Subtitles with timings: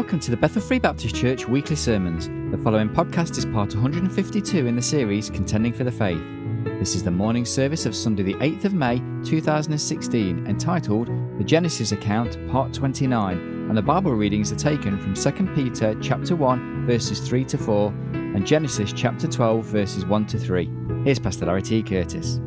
[0.00, 2.26] Welcome to the Bethel Free Baptist Church weekly sermons.
[2.50, 6.22] The following podcast is part 152 in the series Contending for the Faith.
[6.78, 11.92] This is the morning service of Sunday, the 8th of May 2016, entitled The Genesis
[11.92, 17.20] Account, Part 29, and the Bible readings are taken from 2 Peter chapter 1, verses
[17.20, 20.70] 3 to 4, and Genesis chapter 12, verses 1 to 3.
[21.04, 21.82] Here's Pastor Larry T.
[21.82, 22.40] Curtis.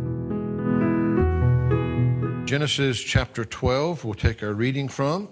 [2.45, 5.29] Genesis chapter 12, we'll take our reading from.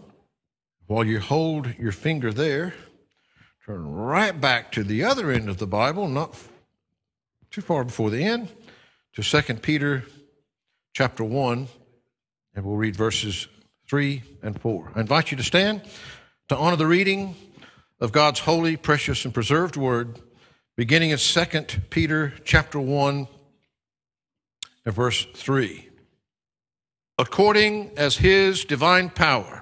[0.91, 2.73] While you hold your finger there,
[3.65, 6.35] turn right back to the other end of the Bible, not
[7.49, 8.49] too far before the end,
[9.13, 10.03] to 2 Peter
[10.91, 11.69] chapter 1,
[12.55, 13.47] and we'll read verses
[13.87, 14.91] 3 and 4.
[14.93, 15.81] I invite you to stand
[16.49, 17.35] to honor the reading
[18.01, 20.19] of God's holy, precious, and preserved word,
[20.75, 21.45] beginning in 2
[21.89, 23.29] Peter chapter 1
[24.83, 25.87] and verse 3.
[27.17, 29.60] According as his divine power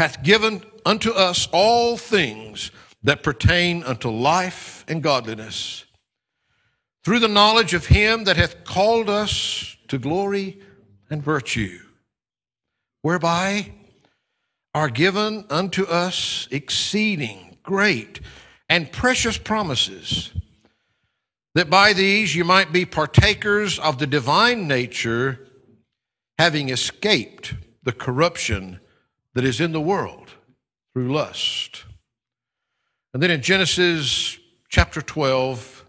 [0.00, 2.70] hath given unto us all things
[3.02, 5.84] that pertain unto life and godliness,
[7.04, 10.58] through the knowledge of him that hath called us to glory
[11.10, 11.78] and virtue,
[13.02, 13.70] whereby
[14.72, 18.20] are given unto us exceeding great
[18.70, 20.32] and precious promises,
[21.54, 25.46] that by these you might be partakers of the divine nature,
[26.38, 27.52] having escaped
[27.82, 28.80] the corruption
[29.40, 30.34] that is in the world
[30.92, 31.84] through lust.
[33.14, 34.38] And then in Genesis
[34.68, 35.82] chapter 12,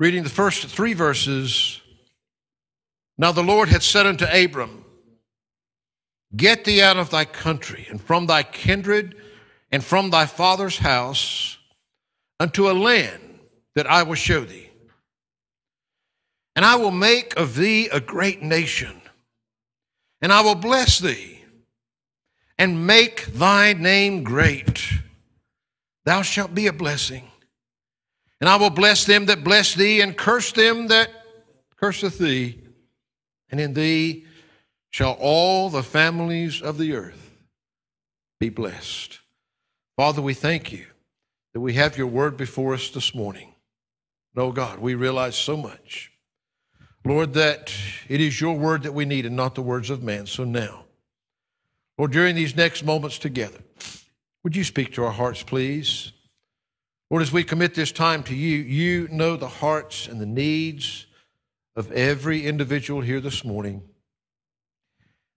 [0.00, 1.82] reading the first three verses,
[3.18, 4.86] now the Lord had said unto Abram,
[6.34, 9.14] Get thee out of thy country and from thy kindred
[9.70, 11.58] and from thy father's house
[12.40, 13.38] unto a land
[13.74, 14.70] that I will show thee.
[16.56, 19.02] And I will make of thee a great nation,
[20.22, 21.41] and I will bless thee
[22.58, 24.82] and make thy name great.
[26.04, 27.28] Thou shalt be a blessing.
[28.40, 31.10] And I will bless them that bless thee, and curse them that
[31.76, 32.60] curseth thee.
[33.50, 34.26] And in thee
[34.90, 37.36] shall all the families of the earth
[38.40, 39.20] be blessed.
[39.96, 40.86] Father, we thank you
[41.52, 43.54] that we have your word before us this morning.
[44.34, 46.10] No, God, we realize so much.
[47.04, 47.72] Lord, that
[48.08, 50.26] it is your word that we need and not the words of man.
[50.26, 50.84] So now,
[52.02, 53.60] or during these next moments together,
[54.42, 56.10] would you speak to our hearts, please?
[57.08, 61.06] Lord, as we commit this time to you, you know the hearts and the needs
[61.76, 63.82] of every individual here this morning.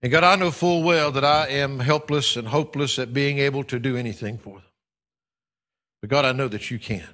[0.02, 3.62] And God, I know full well that I am helpless and hopeless at being able
[3.62, 4.68] to do anything for them.
[6.00, 7.06] But God, I know that you can.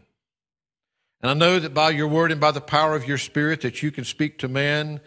[1.21, 3.83] And I know that by your word and by the power of your spirit that
[3.83, 5.03] you can speak to man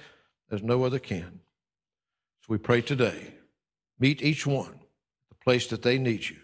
[0.52, 1.40] as no other can.
[2.42, 3.32] So we pray today
[4.00, 4.80] Meet each one,
[5.30, 6.38] the place that they need you.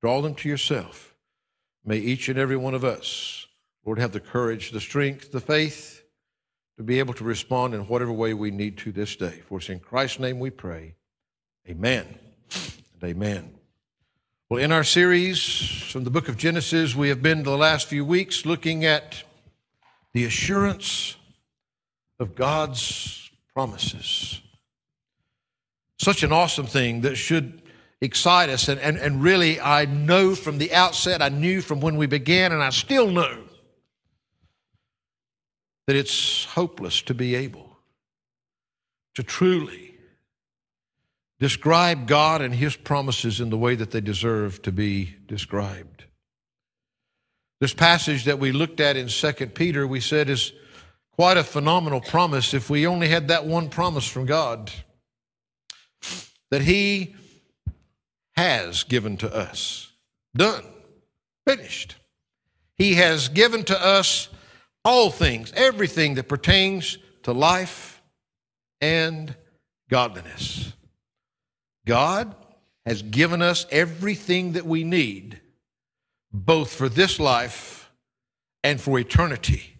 [0.00, 1.14] Draw them to yourself.
[1.84, 3.46] May each and every one of us,
[3.84, 6.02] Lord, have the courage, the strength, the faith
[6.76, 9.42] to be able to respond in whatever way we need to this day.
[9.48, 10.94] For it's in Christ's name we pray.
[11.68, 12.18] Amen
[12.54, 13.54] and amen.
[14.48, 15.40] Well, in our series
[15.92, 19.22] from the book of Genesis, we have been the last few weeks looking at
[20.14, 21.16] the assurance
[22.18, 24.40] of God's promises
[25.98, 27.62] such an awesome thing that should
[28.00, 28.68] excite us.
[28.68, 32.52] And, and, and really, I know from the outset, I knew from when we began,
[32.52, 33.44] and I still know
[35.86, 37.76] that it's hopeless to be able
[39.14, 39.94] to truly
[41.40, 46.04] describe God and His promises in the way that they deserve to be described.
[47.60, 50.52] This passage that we looked at in 2 Peter, we said, is
[51.12, 54.70] quite a phenomenal promise if we only had that one promise from God
[56.50, 57.14] that He
[58.36, 59.92] has given to us.
[60.36, 60.64] Done.
[61.46, 61.96] Finished.
[62.76, 64.28] He has given to us
[64.84, 68.00] all things, everything that pertains to life
[68.80, 69.34] and
[69.90, 70.72] godliness.
[71.86, 72.34] God
[72.86, 75.40] has given us everything that we need,
[76.32, 77.90] both for this life
[78.62, 79.74] and for eternity,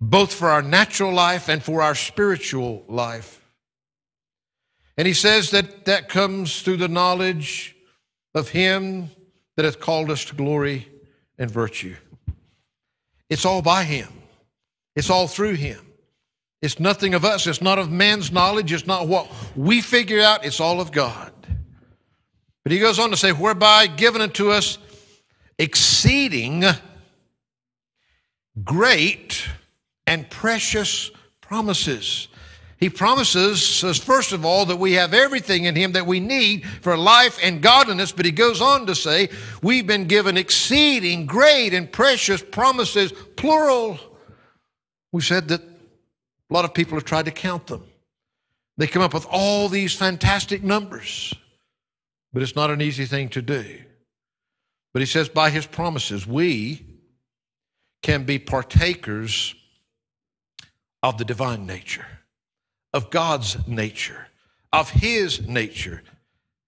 [0.00, 3.40] both for our natural life and for our spiritual life.
[4.96, 7.76] And he says that that comes through the knowledge
[8.34, 9.10] of him
[9.56, 10.88] that hath called us to glory
[11.38, 11.96] and virtue.
[13.28, 14.08] It's all by him.
[14.94, 15.80] It's all through him.
[16.62, 17.46] It's nothing of us.
[17.46, 18.72] It's not of man's knowledge.
[18.72, 20.44] It's not what we figure out.
[20.44, 21.32] It's all of God.
[22.62, 24.78] But he goes on to say, whereby given unto us
[25.58, 26.64] exceeding
[28.64, 29.46] great
[30.06, 31.10] and precious
[31.40, 32.28] promises
[32.78, 36.66] He promises us, first of all, that we have everything in Him that we need
[36.66, 39.30] for life and godliness, but He goes on to say,
[39.62, 43.98] we've been given exceeding great and precious promises, plural.
[45.10, 47.82] We said that a lot of people have tried to count them.
[48.76, 51.32] They come up with all these fantastic numbers,
[52.34, 53.64] but it's not an easy thing to do.
[54.92, 56.84] But He says, by His promises, we
[58.02, 59.54] can be partakers
[61.02, 62.06] of the divine nature
[62.96, 64.26] of God's nature,
[64.72, 66.02] of His nature,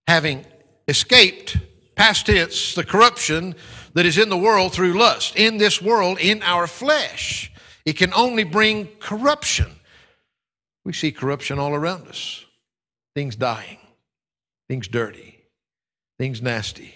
[0.06, 0.44] having
[0.86, 1.56] escaped,
[1.96, 3.54] past tense, the corruption
[3.94, 7.50] that is in the world through lust, in this world, in our flesh.
[7.86, 9.70] It can only bring corruption.
[10.84, 12.44] We see corruption all around us
[13.14, 13.78] things dying,
[14.69, 15.38] things dirty,
[16.19, 16.94] things nasty.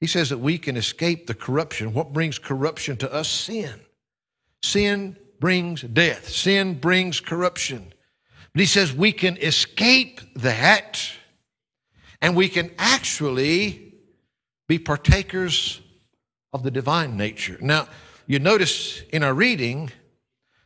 [0.00, 1.94] He says that we can escape the corruption.
[1.94, 3.28] What brings corruption to us?
[3.28, 3.80] Sin.
[4.62, 7.92] Sin brings death, sin brings corruption.
[8.54, 11.02] But he says we can escape that
[12.22, 13.94] and we can actually
[14.68, 15.80] be partakers
[16.52, 17.58] of the divine nature.
[17.60, 17.88] Now,
[18.26, 19.90] you notice in our reading,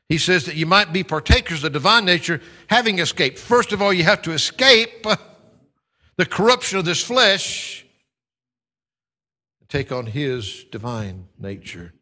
[0.09, 3.39] he says that you might be partakers of the divine nature having escaped.
[3.39, 5.07] First of all, you have to escape
[6.17, 7.87] the corruption of this flesh
[9.61, 11.95] and take on his divine nature.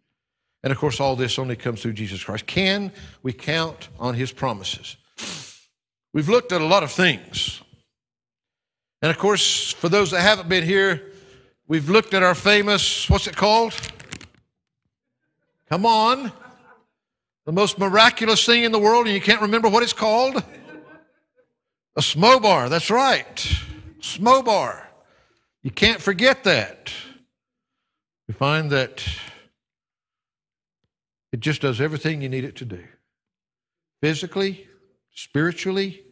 [0.64, 2.46] And of course, all this only comes through Jesus Christ.
[2.46, 2.92] Can
[3.22, 4.96] we count on his promises?
[6.16, 7.60] We've looked at a lot of things.
[9.02, 11.12] And of course, for those that haven't been here,
[11.68, 13.74] we've looked at our famous, what's it called?
[15.68, 16.32] Come on.
[17.44, 20.42] The most miraculous thing in the world, and you can't remember what it's called?
[21.96, 23.36] A smobar, that's right.
[24.00, 24.86] Smobar.
[25.62, 26.90] You can't forget that.
[28.26, 29.06] We find that
[31.30, 32.82] it just does everything you need it to do
[34.00, 34.66] physically,
[35.12, 36.04] spiritually,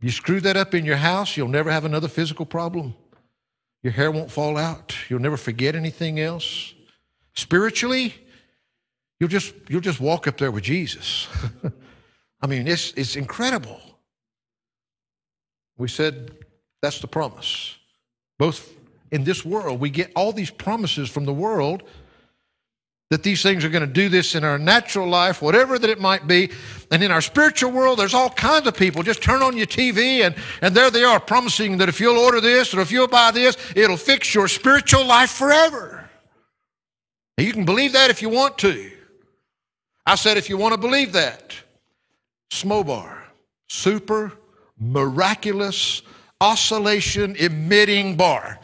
[0.00, 2.94] you screw that up in your house, you'll never have another physical problem.
[3.82, 4.96] Your hair won't fall out.
[5.08, 6.74] You'll never forget anything else.
[7.34, 8.14] Spiritually,
[9.20, 11.28] you'll just you'll just walk up there with Jesus.
[12.40, 13.80] I mean, it's it's incredible.
[15.76, 16.32] We said
[16.82, 17.76] that's the promise.
[18.38, 18.74] Both
[19.10, 21.82] in this world, we get all these promises from the world
[23.10, 26.00] that these things are going to do this in our natural life, whatever that it
[26.00, 26.50] might be.
[26.90, 29.02] And in our spiritual world, there's all kinds of people.
[29.02, 32.40] Just turn on your TV and, and there they are promising that if you'll order
[32.40, 36.08] this or if you'll buy this, it'll fix your spiritual life forever.
[37.38, 38.90] And you can believe that if you want to.
[40.04, 41.54] I said if you want to believe that.
[42.50, 43.22] Smobar,
[43.68, 44.32] super
[44.78, 46.02] miraculous
[46.40, 48.58] oscillation emitting bar.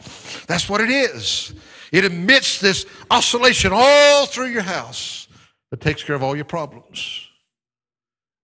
[0.47, 1.53] That's what it is.
[1.91, 5.27] It emits this oscillation all through your house
[5.71, 7.27] that takes care of all your problems.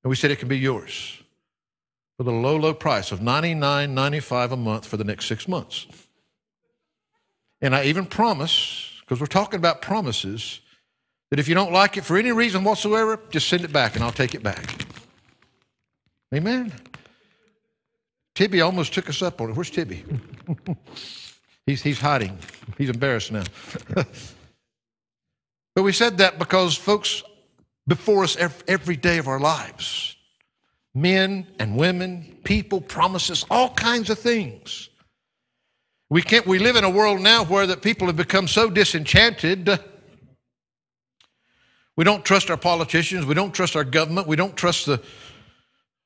[0.04, 1.18] And we said it can be yours
[2.18, 5.88] for the low, low price of $99.95 a month for the next six months.
[7.62, 10.60] And I even promise, because we're talking about promises,
[11.30, 14.04] that if you don't like it for any reason whatsoever, just send it back and
[14.04, 14.86] I'll take it back.
[16.34, 16.74] Amen.
[18.36, 19.56] Tibby almost took us up on it.
[19.56, 20.04] Where's Tibby?
[21.66, 22.38] He's, he's hiding.
[22.78, 23.44] He's embarrassed now.
[23.94, 27.24] but we said that because, folks,
[27.88, 28.38] before us
[28.68, 30.16] every day of our lives,
[30.94, 34.90] men and women, people, promises, all kinds of things.
[36.10, 36.46] We can't.
[36.46, 39.80] We live in a world now where that people have become so disenchanted.
[41.96, 43.26] We don't trust our politicians.
[43.26, 44.28] We don't trust our government.
[44.28, 45.02] We don't trust the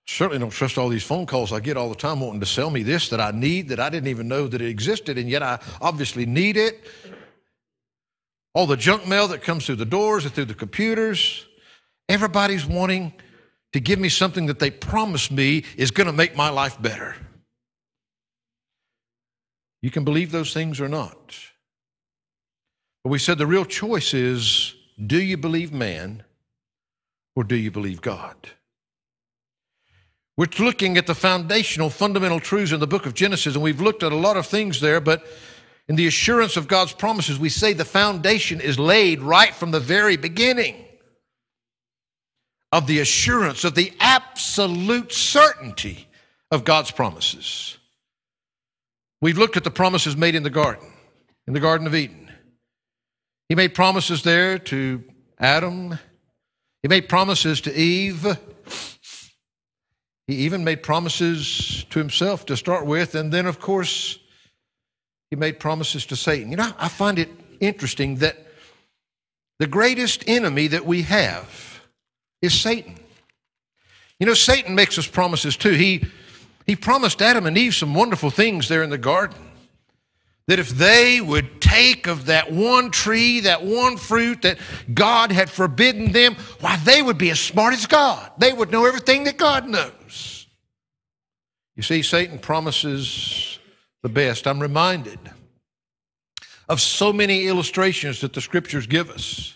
[0.06, 2.70] certainly don't trust all these phone calls I get all the time wanting to sell
[2.70, 5.44] me this that I need that I didn't even know that it existed, and yet
[5.44, 6.86] I obviously need it.
[8.54, 11.46] All the junk mail that comes through the doors and through the computers.
[12.08, 13.14] Everybody's wanting
[13.74, 17.16] to give me something that they promise me is going to make my life better.
[19.82, 21.36] You can believe those things or not.
[23.04, 24.74] But we said the real choice is
[25.06, 26.24] do you believe man
[27.36, 28.36] or do you believe God?
[30.38, 34.04] We're looking at the foundational, fundamental truths in the book of Genesis, and we've looked
[34.04, 35.26] at a lot of things there, but
[35.88, 39.80] in the assurance of God's promises, we say the foundation is laid right from the
[39.80, 40.76] very beginning
[42.72, 46.08] of the assurance, of the absolute certainty
[46.52, 47.78] of God's promises.
[49.22, 50.92] We've looked at the promises made in the garden,
[51.48, 52.30] in the Garden of Eden.
[53.48, 55.02] He made promises there to
[55.40, 55.98] Adam,
[56.82, 58.38] he made promises to Eve.
[60.28, 64.18] He even made promises to himself to start with, and then, of course,
[65.30, 66.52] he made promises to Satan.
[66.52, 67.30] You know, I find it
[67.60, 68.38] interesting that
[69.60, 71.82] the greatest enemy that we have
[72.42, 72.96] is Satan.
[74.20, 75.72] You know, Satan makes us promises too.
[75.72, 76.06] He,
[76.66, 79.38] he promised Adam and Eve some wonderful things there in the garden.
[80.48, 84.60] That if they would take of that one tree, that one fruit that
[84.94, 88.32] God had forbidden them, why, they would be as smart as God.
[88.38, 90.46] They would know everything that God knows.
[91.76, 93.60] You see, Satan promises
[94.04, 94.46] the best.
[94.48, 95.20] I'm reminded
[96.70, 99.56] of so many illustrations that the scriptures give us.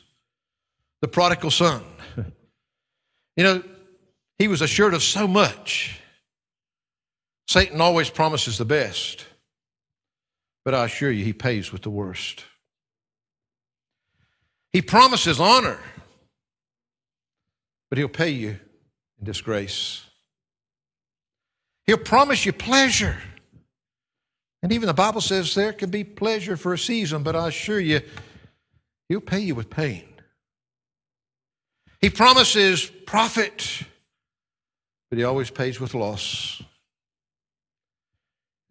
[1.01, 1.84] The prodigal son.
[3.38, 3.63] You know,
[4.38, 5.98] he was assured of so much.
[7.48, 9.25] Satan always promises the best,
[10.70, 12.44] but I assure you, he pays with the worst.
[14.72, 15.80] He promises honor,
[17.90, 20.04] but he'll pay you in disgrace.
[21.88, 23.18] He'll promise you pleasure.
[24.62, 27.80] And even the Bible says there can be pleasure for a season, but I assure
[27.80, 28.02] you,
[29.08, 30.08] he'll pay you with pain.
[32.00, 33.86] He promises profit,
[35.10, 36.62] but he always pays with loss.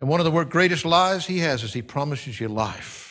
[0.01, 3.09] And one of the greatest lies he has is he promises you life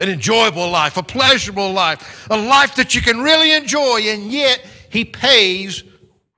[0.00, 4.64] an enjoyable life, a pleasurable life, a life that you can really enjoy, and yet
[4.88, 5.84] he pays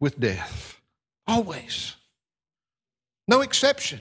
[0.01, 0.81] with death.
[1.29, 1.95] Always.
[3.29, 4.01] No exception.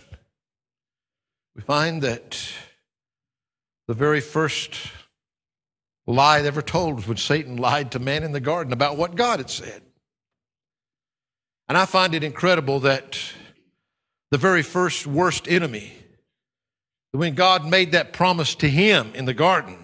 [1.55, 2.41] We find that
[3.87, 4.75] the very first
[6.07, 9.39] lie ever told was when Satan lied to man in the garden about what God
[9.39, 9.83] had said.
[11.69, 13.19] And I find it incredible that
[14.31, 15.93] the very first worst enemy,
[17.11, 19.77] when God made that promise to him in the garden,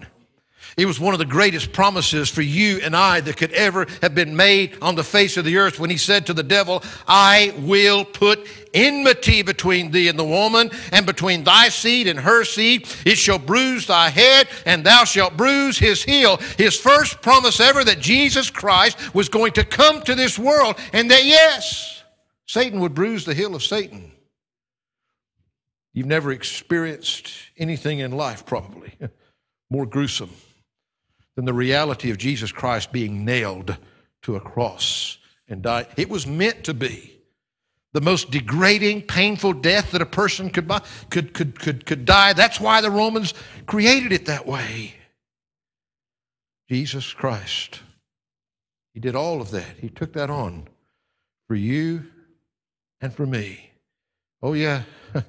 [0.77, 4.13] it was one of the greatest promises for you and I that could ever have
[4.13, 7.53] been made on the face of the earth when he said to the devil, I
[7.59, 12.87] will put enmity between thee and the woman, and between thy seed and her seed.
[13.05, 16.37] It shall bruise thy head, and thou shalt bruise his heel.
[16.57, 21.09] His first promise ever that Jesus Christ was going to come to this world, and
[21.09, 22.03] that yes,
[22.45, 24.11] Satan would bruise the heel of Satan.
[25.97, 28.93] You've never experienced anything in life, probably,
[29.71, 30.29] more gruesome
[31.35, 33.75] than the reality of Jesus Christ being nailed
[34.21, 35.87] to a cross and die.
[35.97, 37.17] It was meant to be
[37.93, 40.71] the most degrading, painful death that a person could,
[41.09, 42.33] could, could, could, could die.
[42.33, 43.33] That's why the Romans
[43.65, 44.93] created it that way.
[46.69, 47.79] Jesus Christ.
[48.93, 49.77] He did all of that.
[49.79, 50.67] He took that on
[51.47, 52.05] for you
[53.01, 53.71] and for me.
[54.43, 54.83] Oh, yeah.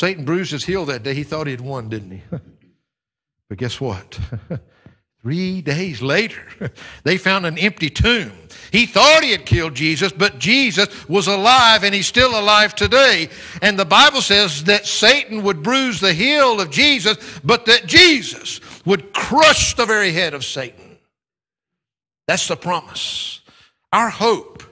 [0.00, 1.12] Satan bruised his heel that day.
[1.12, 2.22] He thought he had won, didn't he?
[3.50, 4.18] but guess what?
[5.20, 6.72] Three days later,
[7.04, 8.32] they found an empty tomb.
[8.72, 13.28] He thought he had killed Jesus, but Jesus was alive and he's still alive today.
[13.60, 18.62] And the Bible says that Satan would bruise the heel of Jesus, but that Jesus
[18.86, 20.96] would crush the very head of Satan.
[22.26, 23.42] That's the promise.
[23.92, 24.62] Our hope,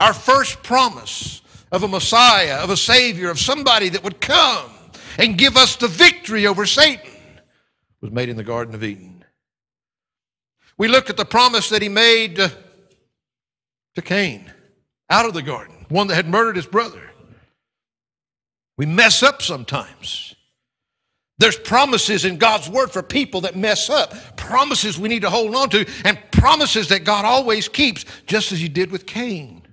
[0.00, 1.42] our first promise
[1.74, 4.70] of a Messiah, of a Savior, of somebody that would come
[5.18, 7.10] and give us the victory over Satan
[8.00, 9.24] was made in the Garden of Eden.
[10.78, 12.52] We look at the promise that he made to,
[13.96, 14.52] to Cain
[15.10, 17.10] out of the garden, one that had murdered his brother.
[18.78, 20.36] We mess up sometimes.
[21.38, 25.56] There's promises in God's word for people that mess up, promises we need to hold
[25.56, 29.63] on to, and promises that God always keeps, just as he did with Cain.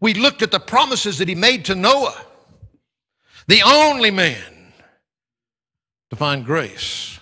[0.00, 2.18] We looked at the promises that he made to Noah,
[3.46, 4.72] the only man
[6.08, 7.20] to find grace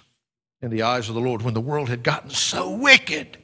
[0.62, 3.36] in the eyes of the Lord when the world had gotten so wicked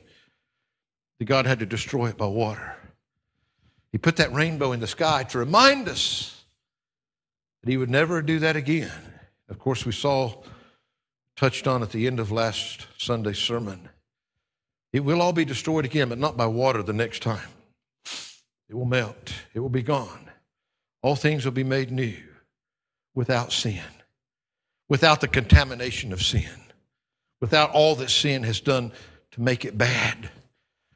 [1.18, 2.76] that God had to destroy it by water.
[3.92, 6.44] He put that rainbow in the sky to remind us
[7.62, 8.90] that He would never do that again.
[9.48, 10.42] Of course, we saw
[11.36, 13.88] touched on at the end of last Sunday's sermon.
[14.92, 17.48] It will all be destroyed again, but not by water the next time.
[18.74, 20.30] It will melt, it will be gone.
[21.00, 22.16] All things will be made new
[23.14, 23.80] without sin,
[24.88, 26.50] without the contamination of sin
[27.44, 28.90] without all that sin has done
[29.30, 30.30] to make it bad.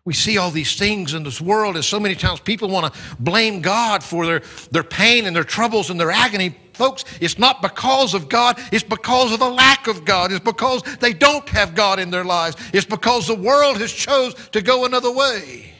[0.07, 3.01] We see all these things in this world, and so many times people want to
[3.21, 6.57] blame God for their, their pain and their troubles and their agony.
[6.73, 10.33] Folks, it's not because of God, it's because of a lack of God.
[10.33, 12.57] It's because they don't have God in their lives.
[12.73, 15.75] It's because the world has chose to go another way.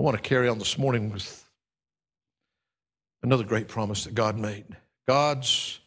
[0.00, 1.44] I want to carry on this morning with
[3.22, 4.64] another great promise that God made.
[5.06, 5.78] God's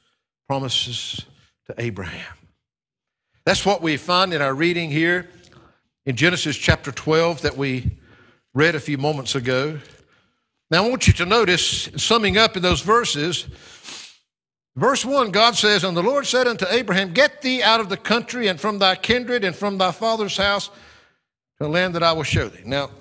[0.47, 1.25] promises
[1.65, 2.35] to Abraham.
[3.43, 5.31] That's what we find in our reading here
[6.05, 7.97] in Genesis chapter 12 that we
[8.53, 9.79] read a few moments ago.
[10.69, 13.47] Now, I want you to notice, summing up in those verses,
[14.75, 17.97] verse 1, God says, And the Lord said unto Abraham, Get thee out of the
[17.97, 20.69] country and from thy kindred and from thy father's house
[21.57, 22.61] to a land that I will show thee.
[22.63, 22.91] Now,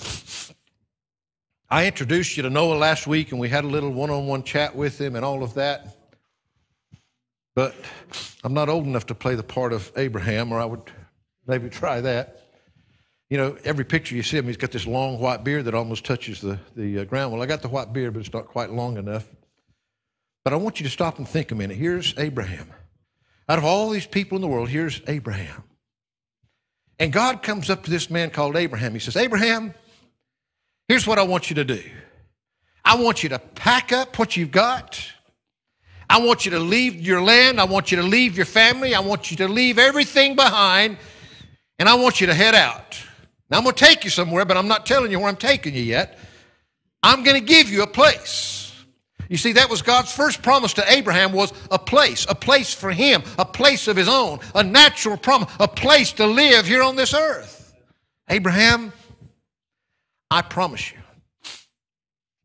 [1.72, 4.42] I introduced you to Noah last week, and we had a little one on one
[4.42, 5.96] chat with him and all of that.
[7.54, 7.74] But
[8.44, 10.82] I'm not old enough to play the part of Abraham, or I would
[11.46, 12.42] maybe try that.
[13.30, 16.04] You know, every picture you see him, he's got this long white beard that almost
[16.04, 17.32] touches the, the uh, ground.
[17.32, 19.26] Well, I got the white beard, but it's not quite long enough.
[20.44, 21.78] But I want you to stop and think a minute.
[21.78, 22.70] Here's Abraham.
[23.48, 25.64] Out of all these people in the world, here's Abraham.
[26.98, 28.92] And God comes up to this man called Abraham.
[28.92, 29.72] He says, Abraham,
[30.92, 31.82] here's what I want you to do.
[32.84, 35.02] I want you to pack up what you've got.
[36.10, 37.58] I want you to leave your land.
[37.58, 38.94] I want you to leave your family.
[38.94, 40.98] I want you to leave everything behind.
[41.78, 43.02] And I want you to head out.
[43.48, 45.74] Now, I'm going to take you somewhere, but I'm not telling you where I'm taking
[45.74, 46.18] you yet.
[47.02, 48.74] I'm going to give you a place.
[49.30, 52.90] You see, that was God's first promise to Abraham was a place, a place for
[52.90, 56.96] him, a place of his own, a natural promise, a place to live here on
[56.96, 57.74] this earth.
[58.28, 58.92] Abraham,
[60.32, 60.98] I promise you,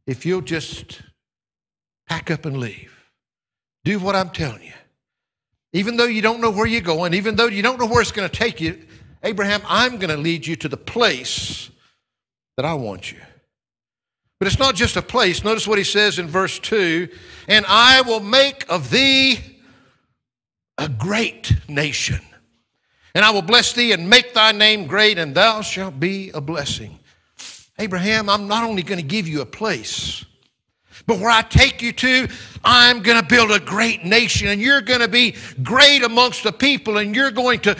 [0.05, 1.01] if you'll just
[2.05, 2.93] pack up and leave,
[3.85, 4.73] do what I'm telling you.
[5.71, 8.11] Even though you don't know where you're going, even though you don't know where it's
[8.11, 8.85] going to take you,
[9.23, 11.69] Abraham, I'm going to lead you to the place
[12.57, 13.19] that I want you.
[14.37, 15.45] But it's not just a place.
[15.45, 17.07] Notice what he says in verse 2
[17.47, 19.39] And I will make of thee
[20.77, 22.19] a great nation.
[23.15, 26.41] And I will bless thee and make thy name great, and thou shalt be a
[26.41, 26.99] blessing.
[27.79, 30.25] Abraham, I'm not only going to give you a place,
[31.05, 32.27] but where I take you to,
[32.63, 36.51] I'm going to build a great nation, and you're going to be great amongst the
[36.51, 37.77] people, and you're going to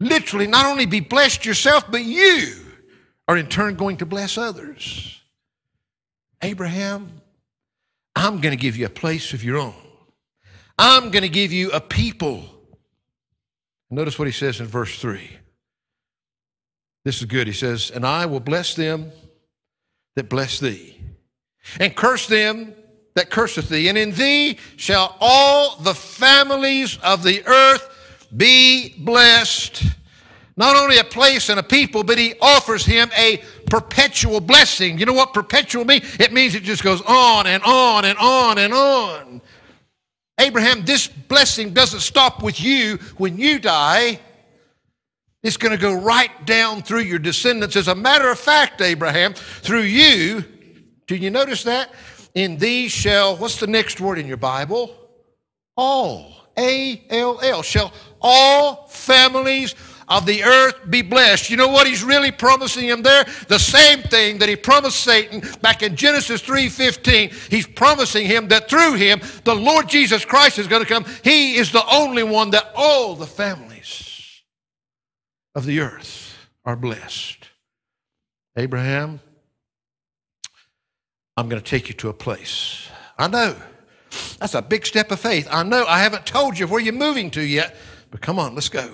[0.00, 2.54] literally not only be blessed yourself, but you
[3.28, 5.20] are in turn going to bless others.
[6.42, 7.20] Abraham,
[8.16, 9.74] I'm going to give you a place of your own.
[10.78, 12.44] I'm going to give you a people.
[13.90, 15.30] Notice what he says in verse 3.
[17.04, 17.46] This is good.
[17.46, 19.12] He says, And I will bless them
[20.16, 21.00] that bless thee,
[21.78, 22.74] and curse them
[23.14, 27.88] that curseth thee, and in thee shall all the families of the earth
[28.36, 29.84] be blessed
[30.60, 34.98] not only a place and a people, but he offers him a perpetual blessing.
[34.98, 36.04] You know what perpetual means?
[36.20, 39.40] It means it just goes on and on and on and on.
[40.38, 44.20] Abraham, this blessing doesn't stop with you when you die.
[45.42, 47.76] It's going to go right down through your descendants.
[47.76, 50.44] As a matter of fact, Abraham, through you,
[51.06, 51.92] do you notice that?
[52.34, 54.94] In these shall, what's the next word in your Bible?
[55.76, 56.36] All.
[56.58, 57.62] A L L.
[57.62, 59.74] Shall all families
[60.08, 61.48] of the earth be blessed.
[61.48, 63.24] You know what he's really promising him there?
[63.48, 67.30] The same thing that he promised Satan back in Genesis 3:15.
[67.48, 71.06] He's promising him that through him the Lord Jesus Christ is going to come.
[71.22, 74.09] He is the only one that all the families
[75.54, 77.48] of the earth are blessed.
[78.56, 79.20] Abraham,
[81.36, 82.88] I'm going to take you to a place.
[83.18, 83.56] I know.
[84.38, 85.48] That's a big step of faith.
[85.50, 87.76] I know I haven't told you where you're moving to yet,
[88.10, 88.90] but come on, let's go.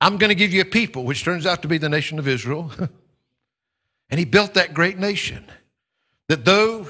[0.00, 2.28] I'm going to give you a people, which turns out to be the nation of
[2.28, 2.70] Israel.
[4.10, 5.44] and he built that great nation.
[6.28, 6.88] That though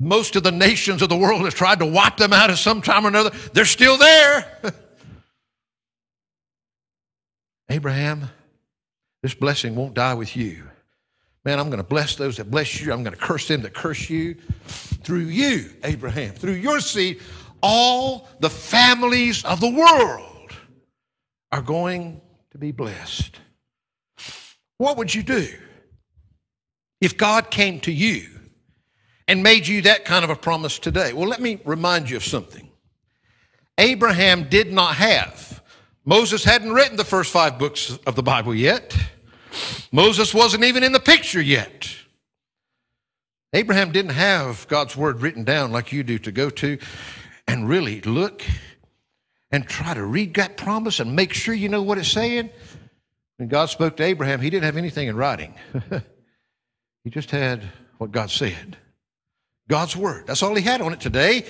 [0.00, 2.82] most of the nations of the world have tried to wipe them out at some
[2.82, 4.58] time or another, they're still there.
[7.68, 8.28] Abraham,
[9.22, 10.64] this blessing won't die with you.
[11.44, 12.92] Man, I'm going to bless those that bless you.
[12.92, 14.34] I'm going to curse them that curse you.
[15.04, 17.20] Through you, Abraham, through your seed,
[17.62, 20.52] all the families of the world
[21.50, 22.20] are going
[22.52, 23.38] to be blessed.
[24.78, 25.48] What would you do
[27.00, 28.28] if God came to you
[29.26, 31.12] and made you that kind of a promise today?
[31.12, 32.70] Well, let me remind you of something.
[33.78, 35.41] Abraham did not have,
[36.04, 38.96] Moses hadn't written the first five books of the Bible yet.
[39.92, 41.88] Moses wasn't even in the picture yet.
[43.52, 46.78] Abraham didn't have God's word written down like you do to go to
[47.46, 48.42] and really look
[49.50, 52.50] and try to read that promise and make sure you know what it's saying?
[53.36, 55.54] When God spoke to Abraham, he didn't have anything in writing.
[57.04, 57.62] he just had
[57.98, 58.78] what God said.
[59.68, 60.26] God's word.
[60.26, 61.44] That's all he had on it today.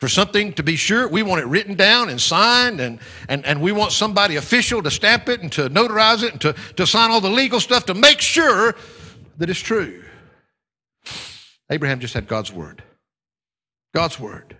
[0.00, 3.60] For something to be sure, we want it written down and signed, and, and, and
[3.60, 7.10] we want somebody official to stamp it and to notarize it and to, to sign
[7.10, 8.74] all the legal stuff to make sure
[9.36, 10.02] that it's true.
[11.68, 12.82] Abraham just had God's word.
[13.92, 14.56] God's word.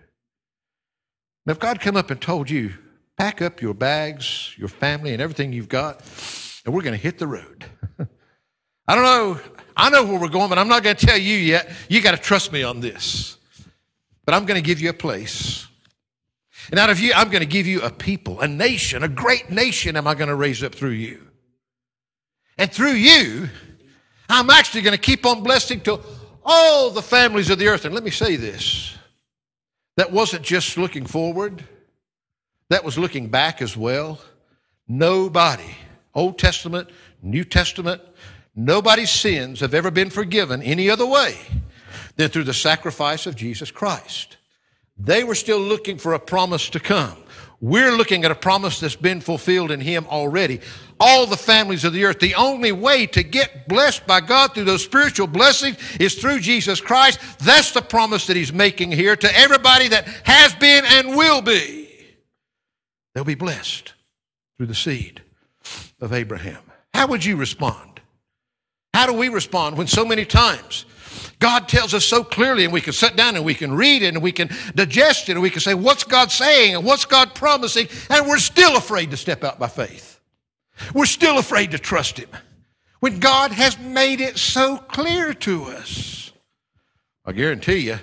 [1.47, 2.73] Now, if God come up and told you,
[3.17, 6.03] pack up your bags, your family, and everything you've got,
[6.65, 7.65] and we're going to hit the road.
[8.87, 9.39] I don't know.
[9.75, 11.71] I know where we're going, but I'm not going to tell you yet.
[11.89, 13.37] You got to trust me on this.
[14.25, 15.67] But I'm going to give you a place.
[16.69, 19.49] And out of you, I'm going to give you a people, a nation, a great
[19.49, 21.27] nation am I going to raise up through you.
[22.57, 23.49] And through you,
[24.29, 25.99] I'm actually going to keep on blessing to
[26.43, 27.85] all the families of the earth.
[27.85, 28.95] And let me say this
[29.97, 31.63] that wasn't just looking forward,
[32.69, 34.21] that was looking back as well.
[34.87, 35.75] Nobody,
[36.13, 36.89] Old Testament,
[37.21, 38.01] New Testament,
[38.55, 41.37] nobody's sins have ever been forgiven any other way
[42.15, 44.37] than through the sacrifice of Jesus Christ.
[44.97, 47.17] They were still looking for a promise to come.
[47.59, 50.61] We're looking at a promise that's been fulfilled in Him already.
[50.99, 52.19] All the families of the earth.
[52.19, 56.81] The only way to get blessed by God through those spiritual blessings is through Jesus
[56.81, 57.19] Christ.
[57.39, 61.89] That's the promise that He's making here to everybody that has been and will be.
[63.13, 63.93] They'll be blessed
[64.57, 65.21] through the seed
[65.99, 66.63] of Abraham.
[66.93, 68.01] How would you respond?
[68.93, 70.85] How do we respond when so many times
[71.41, 74.13] God tells us so clearly, and we can sit down and we can read it
[74.13, 77.33] and we can digest it and we can say, What's God saying and what's God
[77.33, 77.87] promising?
[78.11, 80.19] And we're still afraid to step out by faith.
[80.93, 82.29] We're still afraid to trust Him
[82.99, 86.31] when God has made it so clear to us.
[87.25, 87.97] I guarantee you,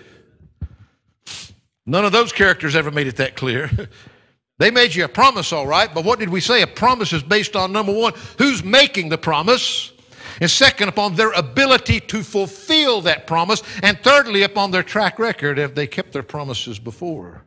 [1.87, 3.71] none of those characters ever made it that clear.
[4.59, 6.63] they made you a promise, all right, but what did we say?
[6.63, 9.93] A promise is based on number one, who's making the promise?
[10.41, 13.63] And second, upon their ability to fulfill that promise.
[13.83, 17.45] And thirdly, upon their track record, if they kept their promises before.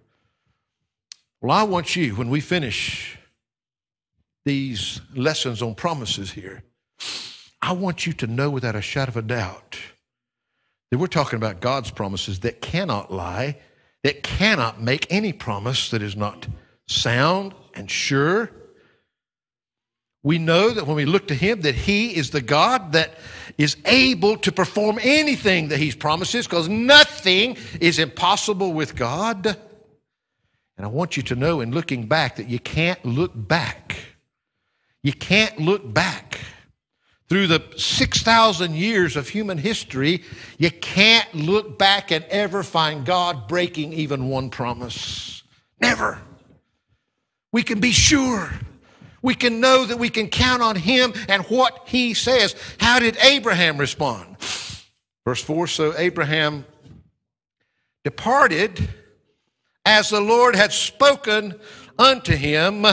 [1.41, 3.17] Well, I want you, when we finish
[4.45, 6.63] these lessons on promises here,
[7.61, 9.77] I want you to know without a shadow of a doubt
[10.89, 13.57] that we're talking about God's promises that cannot lie,
[14.03, 16.47] that cannot make any promise that is not
[16.87, 18.51] sound and sure
[20.23, 23.15] we know that when we look to him that he is the God that
[23.57, 29.45] is able to perform anything that he's promises because nothing is impossible with God.
[30.77, 33.97] And I want you to know in looking back that you can't look back.
[35.03, 36.39] You can't look back.
[37.27, 40.23] Through the 6,000 years of human history,
[40.57, 45.41] you can't look back and ever find God breaking even one promise.
[45.79, 46.21] Never.
[47.53, 48.51] We can be sure
[49.21, 52.55] we can know that we can count on him and what he says.
[52.79, 54.37] How did Abraham respond?
[55.25, 56.65] Verse 4 So Abraham
[58.03, 58.89] departed
[59.85, 61.59] as the Lord had spoken
[61.97, 62.85] unto him,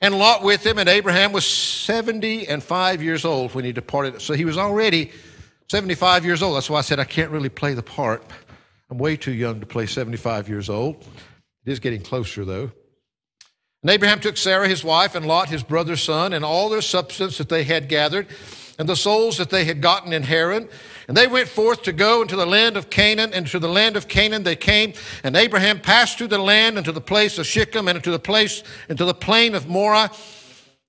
[0.00, 0.78] and Lot with him.
[0.78, 4.20] And Abraham was 70 and 5 years old when he departed.
[4.20, 5.12] So he was already
[5.68, 6.56] 75 years old.
[6.56, 8.22] That's why I said I can't really play the part.
[8.90, 10.96] I'm way too young to play 75 years old.
[11.64, 12.70] It is getting closer, though.
[13.84, 17.36] And Abraham took Sarah his wife and Lot his brother's son and all their substance
[17.36, 18.26] that they had gathered
[18.78, 20.70] and the souls that they had gotten in Haran.
[21.06, 23.98] And they went forth to go into the land of Canaan, and to the land
[23.98, 24.94] of Canaan they came.
[25.22, 28.62] And Abraham passed through the land into the place of Shechem, and into the place,
[28.88, 30.10] into the plain of Moreh.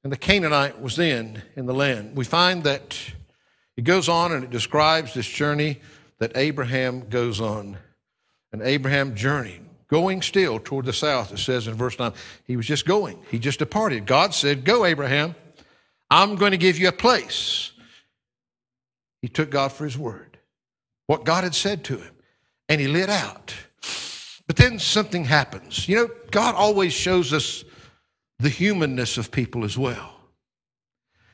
[0.06, 2.16] And the Canaanite was then in the land.
[2.16, 2.98] We find that
[3.76, 5.82] it goes on and it describes this journey
[6.20, 7.78] that Abraham goes on.
[8.54, 12.12] And Abraham journeyed going still toward the south, it says in verse 9.
[12.46, 14.06] He was just going, he just departed.
[14.06, 15.36] God said, Go, Abraham,
[16.10, 17.72] I'm going to give you a place.
[19.22, 20.38] He took God for his word,
[21.08, 22.14] what God had said to him,
[22.70, 23.56] and he lit out.
[24.48, 25.90] But then something happens.
[25.90, 27.64] You know, God always shows us
[28.40, 30.15] the humanness of people as well.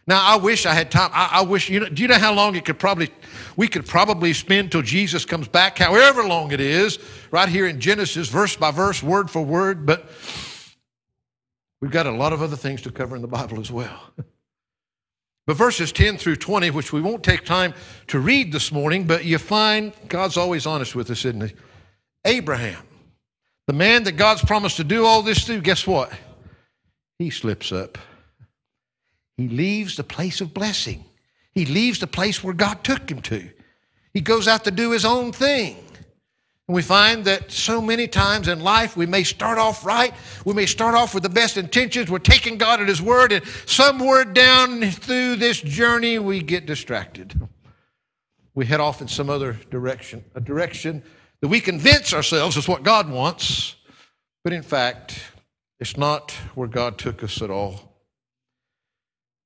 [0.08, 1.12] Now, I wish I had time.
[1.14, 3.10] I, I, wish, you know, do you know how long it could probably,
[3.56, 7.80] we could probably spend till Jesus comes back, however long it is, right here in
[7.80, 10.10] Genesis, verse by verse, word for word, but
[11.82, 14.12] we've got a lot of other things to cover in the Bible as well.
[15.48, 17.74] But verses 10 through 20, which we won't take time
[18.08, 21.56] to read this morning, but you find God's always honest with us, isn't he?
[22.26, 22.82] Abraham,
[23.68, 26.12] the man that God's promised to do all this to, guess what?
[27.18, 27.98] He slips up.
[29.42, 31.04] He leaves the place of blessing.
[31.52, 33.50] He leaves the place where God took him to.
[34.14, 35.78] He goes out to do his own thing.
[36.68, 40.14] And we find that so many times in life we may start off right.
[40.46, 42.12] We may start off with the best intentions.
[42.12, 47.34] We're taking God at his word, and somewhere down through this journey we get distracted.
[48.54, 51.04] We head off in some other direction, a direction
[51.40, 53.78] that we convince ourselves is what God wants,
[54.44, 55.18] but in fact,
[55.80, 57.91] it's not where God took us at all.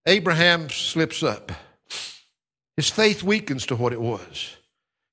[0.05, 1.51] Abraham slips up.
[2.77, 4.57] His faith weakens to what it was.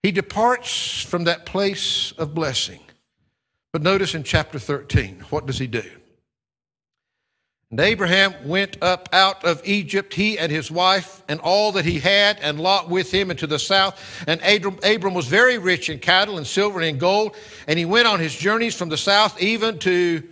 [0.02, 2.80] He departs from that place of blessing.
[3.72, 5.84] But notice in chapter 13, what does he do?
[7.70, 11.98] And Abraham went up out of Egypt, he and his wife, and all that he
[11.98, 13.98] had, and Lot with him into the south.
[14.26, 17.34] And Abram, Abram was very rich in cattle and silver and in gold.
[17.66, 20.22] And he went on his journeys from the south even to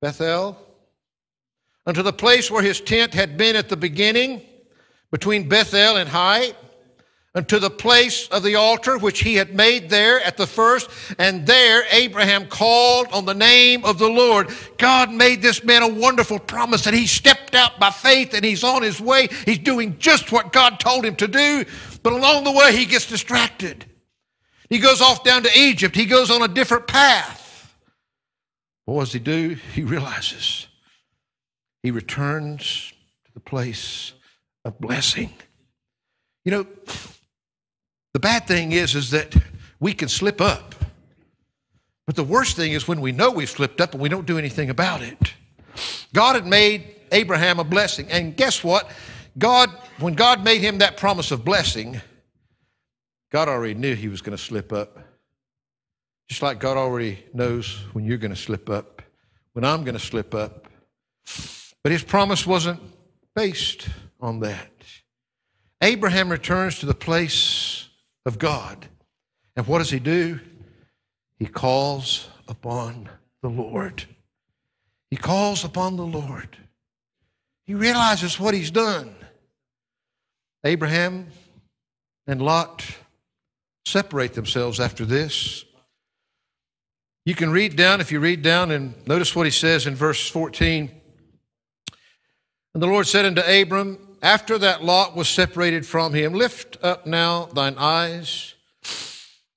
[0.00, 0.56] Bethel,
[1.86, 4.42] unto the place where his tent had been at the beginning,
[5.10, 6.52] between Bethel and Hai,
[7.34, 10.88] unto the place of the altar which he had made there at the first.
[11.18, 14.48] And there Abraham called on the name of the Lord.
[14.78, 18.64] God made this man a wonderful promise, and he stepped out by faith and he's
[18.64, 19.28] on his way.
[19.44, 21.64] He's doing just what God told him to do.
[22.02, 23.84] But along the way, he gets distracted.
[24.70, 27.42] He goes off down to Egypt, he goes on a different path.
[28.86, 29.56] What does he do?
[29.74, 30.68] He realizes
[31.86, 32.92] he returns
[33.24, 34.12] to the place
[34.64, 35.32] of blessing.
[36.44, 36.66] You know,
[38.12, 39.36] the bad thing is, is that
[39.78, 40.74] we can slip up.
[42.06, 44.36] But the worst thing is when we know we've slipped up and we don't do
[44.36, 45.34] anything about it.
[46.12, 48.10] God had made Abraham a blessing.
[48.10, 48.90] And guess what?
[49.38, 49.70] God,
[50.00, 52.00] when God made him that promise of blessing,
[53.30, 54.98] God already knew he was going to slip up.
[56.28, 59.02] Just like God already knows when you're going to slip up,
[59.52, 60.65] when I'm going to slip up.
[61.86, 62.80] But his promise wasn't
[63.36, 63.86] based
[64.20, 64.72] on that.
[65.80, 67.88] Abraham returns to the place
[68.24, 68.88] of God.
[69.54, 70.40] And what does he do?
[71.38, 73.08] He calls upon
[73.40, 74.02] the Lord.
[75.10, 76.56] He calls upon the Lord.
[77.66, 79.14] He realizes what he's done.
[80.64, 81.28] Abraham
[82.26, 82.84] and Lot
[83.84, 85.64] separate themselves after this.
[87.24, 90.28] You can read down, if you read down, and notice what he says in verse
[90.28, 90.95] 14.
[92.76, 97.06] And the Lord said unto Abram, after that Lot was separated from him, lift up
[97.06, 98.52] now thine eyes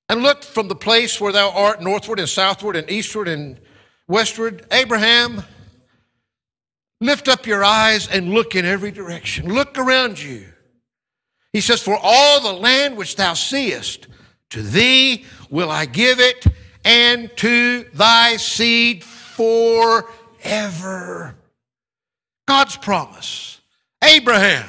[0.08, 3.60] and look from the place where thou art northward and southward and eastward and
[4.08, 4.64] westward.
[4.72, 5.42] Abraham,
[7.02, 9.52] lift up your eyes and look in every direction.
[9.52, 10.46] Look around you.
[11.52, 14.06] He says, For all the land which thou seest,
[14.48, 16.46] to thee will I give it,
[16.86, 20.06] and to thy seed forever.
[22.50, 23.60] God's promise.
[24.02, 24.68] Abraham.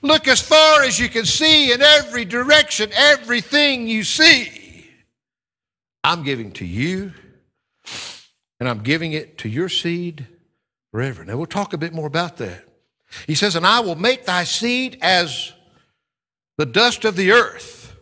[0.00, 4.88] Look as far as you can see in every direction, everything you see.
[6.02, 7.12] I'm giving to you,
[8.58, 10.26] and I'm giving it to your seed
[10.90, 11.22] forever.
[11.22, 12.64] Now, we'll talk a bit more about that.
[13.26, 15.52] He says, And I will make thy seed as
[16.56, 17.94] the dust of the earth,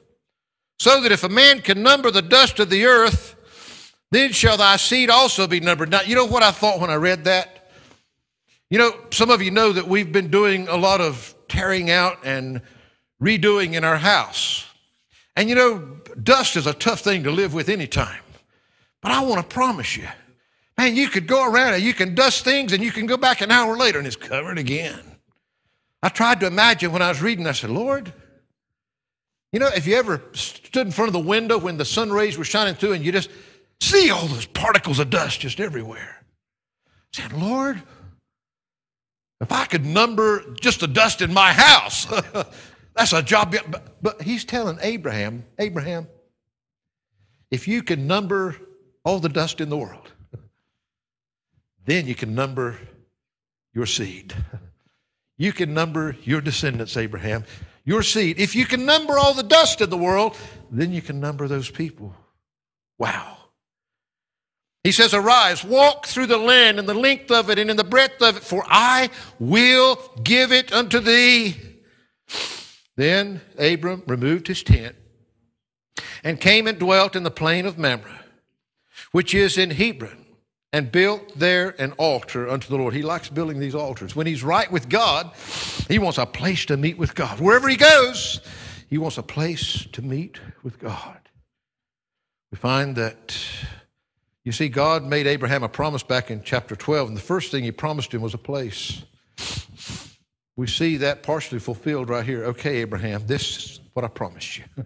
[0.79, 3.35] so that if a man can number the dust of the earth,
[4.13, 5.91] then shall thy seed also be numbered.
[5.91, 7.54] Now, you know what I thought when I read that?
[8.71, 12.19] You know, some of you know that we've been doing a lot of tearing out
[12.25, 12.61] and
[13.23, 14.67] redoing in our house.
[15.37, 15.79] And you know,
[16.23, 18.21] dust is a tough thing to live with anytime.
[19.03, 20.09] But I want to promise you,
[20.79, 23.41] man, you could go around and you can dust things and you can go back
[23.41, 25.01] an hour later and it's covered again.
[26.03, 28.13] I tried to imagine when I was reading, I said, Lord,
[29.53, 32.37] you know, if you ever stood in front of the window when the sun rays
[32.37, 33.31] were shining through and you just
[33.81, 36.25] see all those particles of dust just everywhere,
[36.87, 37.83] I said, Lord,
[39.45, 42.07] if I could number just the dust in my house,
[42.97, 43.55] that's a job.
[43.69, 46.09] But, but he's telling Abraham, Abraham,
[47.51, 48.57] if you can number
[49.05, 50.11] all the dust in the world,
[51.85, 52.79] then you can number
[53.73, 54.35] your seed.
[55.37, 57.43] You can number your descendants, Abraham,
[57.85, 58.39] your seed.
[58.39, 60.37] If you can number all the dust in the world,
[60.71, 62.15] then you can number those people.
[63.01, 63.39] Wow.
[64.85, 67.83] He says, Arise, walk through the land in the length of it and in the
[67.83, 71.57] breadth of it, for I will give it unto thee.
[72.97, 74.95] Then Abram removed his tent
[76.23, 78.21] and came and dwelt in the plain of Mamre,
[79.11, 80.27] which is in Hebron,
[80.71, 82.93] and built there an altar unto the Lord.
[82.93, 84.15] He likes building these altars.
[84.15, 85.33] When he's right with God,
[85.89, 87.41] he wants a place to meet with God.
[87.41, 88.41] Wherever he goes,
[88.91, 91.21] he wants a place to meet with God.
[92.53, 93.35] We find that
[94.45, 97.65] you see, God made Abraham a promise back in chapter 12, and the first thing
[97.65, 99.03] he promised him was a place.
[100.57, 102.45] We see that partially fulfilled right here.
[102.45, 104.65] Okay, Abraham, this is what I promised you.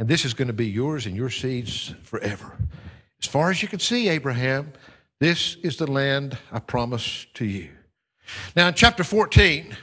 [0.00, 2.56] And this is going to be yours and your seeds forever.
[3.20, 4.72] As far as you can see, Abraham,
[5.18, 7.70] this is the land I promised to you.
[8.54, 9.76] Now, in chapter 14,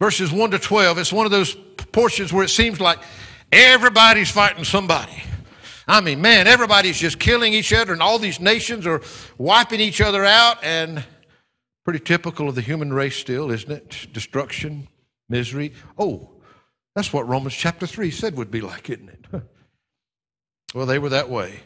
[0.00, 1.54] verses 1 to 12, it's one of those
[1.92, 2.98] portions where it seems like
[3.52, 5.22] everybody's fighting somebody.
[5.86, 9.02] I mean, man, everybody's just killing each other, and all these nations are
[9.36, 11.04] wiping each other out, and
[11.84, 14.08] pretty typical of the human race still, isn't it?
[14.12, 14.88] Destruction,
[15.28, 15.72] misery.
[15.98, 16.30] Oh,
[16.94, 19.42] that's what Romans chapter 3 said would be like, isn't it?
[20.74, 21.60] well, they were that way.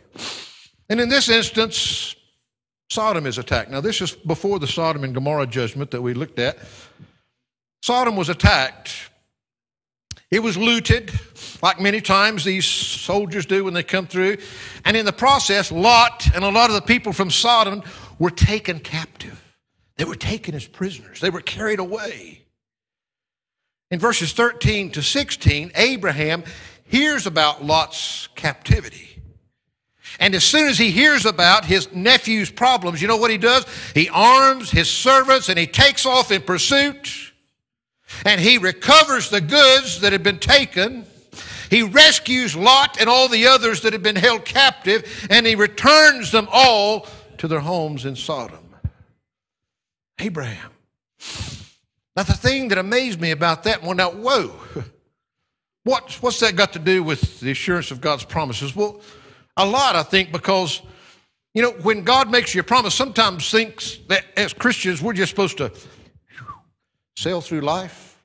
[0.88, 2.16] And in this instance,
[2.90, 3.70] Sodom is attacked.
[3.70, 6.58] Now, this is before the Sodom and Gomorrah judgment that we looked at.
[7.82, 9.10] Sodom was attacked
[10.30, 11.10] it was looted,
[11.62, 14.36] like many times these soldiers do when they come through.
[14.84, 17.82] And in the process, Lot and a lot of the people from Sodom
[18.18, 19.42] were taken captive.
[19.96, 22.42] They were taken as prisoners, they were carried away.
[23.90, 26.44] in verses 13 to 16, Abraham
[26.84, 29.08] hears about Lot's captivity.
[30.20, 33.64] And as soon as he hears about his nephew's problems, you know what he does?
[33.94, 37.27] He arms his servants and he takes off in pursuit.
[38.24, 41.04] And he recovers the goods that had been taken.
[41.70, 46.32] He rescues Lot and all the others that had been held captive, and he returns
[46.32, 47.06] them all
[47.38, 48.74] to their homes in Sodom.
[50.18, 50.70] Abraham.
[52.16, 54.52] Now, the thing that amazed me about that one, now, whoa,
[55.84, 58.74] what, what's that got to do with the assurance of God's promises?
[58.74, 59.00] Well,
[59.56, 60.82] a lot, I think, because,
[61.54, 65.30] you know, when God makes you a promise, sometimes thinks that as Christians, we're just
[65.30, 65.70] supposed to
[67.18, 68.22] sail through life,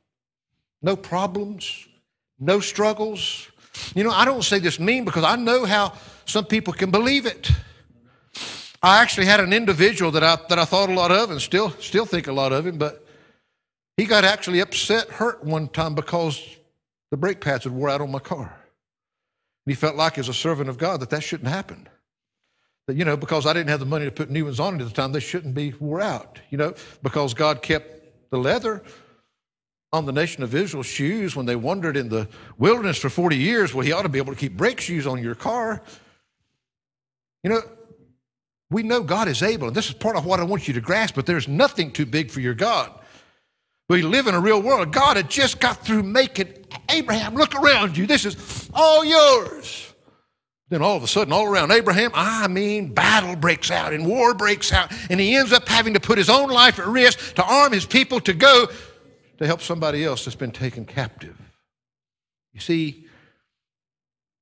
[0.83, 1.87] no problems,
[2.39, 3.47] no struggles.
[3.95, 5.93] You know, I don't say this mean because I know how
[6.25, 7.49] some people can believe it.
[8.83, 11.71] I actually had an individual that I, that I thought a lot of and still,
[11.79, 13.03] still think a lot of him, but
[13.97, 16.39] he got actually upset, hurt one time because
[17.09, 18.43] the brake pads had wore out on my car.
[19.65, 21.87] And he felt like, as a servant of God, that that shouldn't happen.
[22.85, 24.87] That, you know, because I didn't have the money to put new ones on at
[24.87, 28.02] the time, they shouldn't be wore out, you know, because God kept
[28.33, 28.81] the leather
[29.93, 33.75] on the nation of Israel's shoes when they wandered in the wilderness for 40 years.
[33.75, 35.83] Well, he ought to be able to keep brake shoes on your car.
[37.43, 37.61] You know,
[38.71, 40.81] we know God is able, and this is part of what I want you to
[40.81, 42.91] grasp, but there's nothing too big for your God.
[43.87, 44.91] We live in a real world.
[44.91, 48.07] God had just got through making Abraham, look around you.
[48.07, 49.92] This is all yours.
[50.73, 54.33] Then all of a sudden, all around Abraham, I mean, battle breaks out and war
[54.33, 57.43] breaks out, and he ends up having to put his own life at risk to
[57.43, 58.65] arm his people to go
[59.37, 61.39] to help somebody else that's been taken captive.
[62.53, 63.05] You see,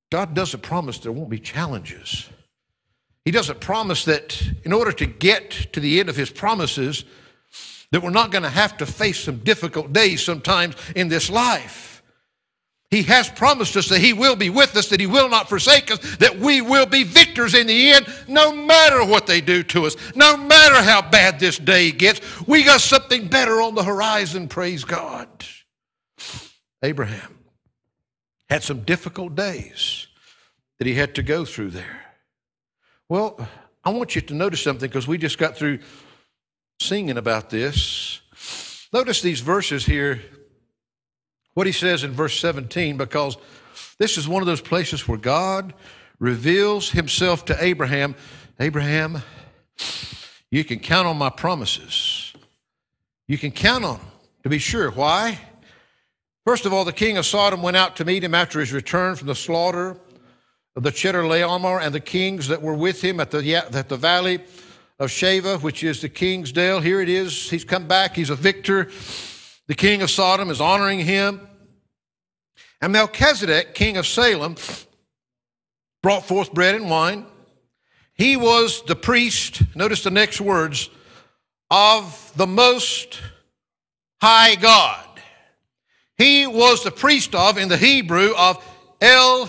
[0.09, 2.29] God doesn't promise there won't be challenges.
[3.25, 7.03] He doesn't promise that in order to get to the end of his promises,
[7.91, 12.00] that we're not going to have to face some difficult days sometimes in this life.
[12.91, 15.89] He has promised us that He will be with us, that He will not forsake
[15.89, 19.85] us, that we will be victors in the end, no matter what they do to
[19.85, 22.19] us, no matter how bad this day gets.
[22.45, 25.29] We got something better on the horizon, praise God.
[26.83, 27.39] Abraham
[28.49, 30.07] had some difficult days
[30.77, 32.01] that he had to go through there.
[33.07, 33.47] Well,
[33.85, 35.79] I want you to notice something because we just got through
[36.81, 38.19] singing about this.
[38.91, 40.21] Notice these verses here,
[41.53, 43.37] what he says in verse 17, because
[43.97, 45.73] this is one of those places where God
[46.19, 48.15] reveals himself to Abraham.
[48.59, 49.21] Abraham,
[50.49, 52.33] you can count on my promises.
[53.27, 54.07] You can count on them,
[54.43, 54.91] to be sure.
[54.91, 55.39] Why?
[56.45, 59.15] First of all, the king of Sodom went out to meet him after his return
[59.15, 59.97] from the slaughter
[60.75, 64.39] of the Chedorlaomer and the kings that were with him at the, at the valley
[64.99, 66.79] of Shaveh, which is the king's dale.
[66.79, 67.49] Here it is.
[67.49, 68.15] He's come back.
[68.15, 68.89] He's a victor.
[69.71, 71.47] The king of Sodom is honoring him.
[72.81, 74.57] And Melchizedek, king of Salem,
[76.03, 77.25] brought forth bread and wine.
[78.13, 80.89] He was the priest, notice the next words,
[81.69, 83.21] of the most
[84.21, 85.07] high God.
[86.17, 88.61] He was the priest of, in the Hebrew, of
[88.99, 89.47] El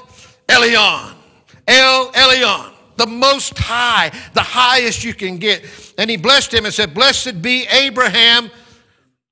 [0.49, 1.15] Elyon.
[1.67, 5.65] El Elyon, the most high, the highest you can get.
[5.99, 8.53] And he blessed him and said, Blessed be Abraham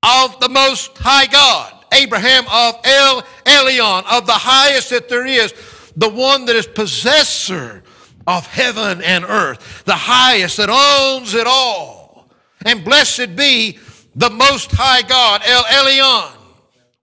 [0.02, 1.74] of the most high God.
[1.92, 5.52] Abraham of El Elyon, of the highest that there is,
[5.96, 7.82] the one that is possessor
[8.26, 12.30] of heaven and earth, the highest that owns it all.
[12.64, 13.78] And blessed be
[14.14, 16.30] the most high God, El Elyon,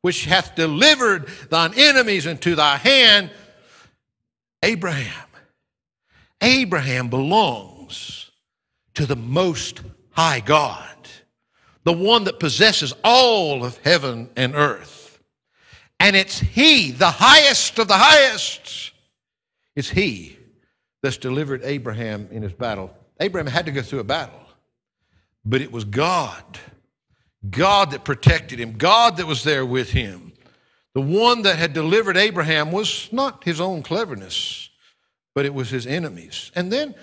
[0.01, 3.29] which hath delivered thine enemies into thy hand
[4.63, 5.27] Abraham.
[6.41, 8.31] Abraham belongs
[8.93, 9.81] to the Most
[10.11, 10.86] High God,
[11.87, 15.21] the one that possesses all of heaven and earth.
[16.01, 18.91] And it's He, the highest of the highest.
[19.73, 20.37] It's He
[21.01, 22.93] that's delivered Abraham in his battle.
[23.21, 24.41] Abraham had to go through a battle,
[25.45, 26.59] but it was God,
[27.49, 30.33] God that protected him, God that was there with him.
[30.93, 34.69] The one that had delivered Abraham was not his own cleverness,
[35.33, 36.51] but it was his enemies.
[36.53, 36.95] And then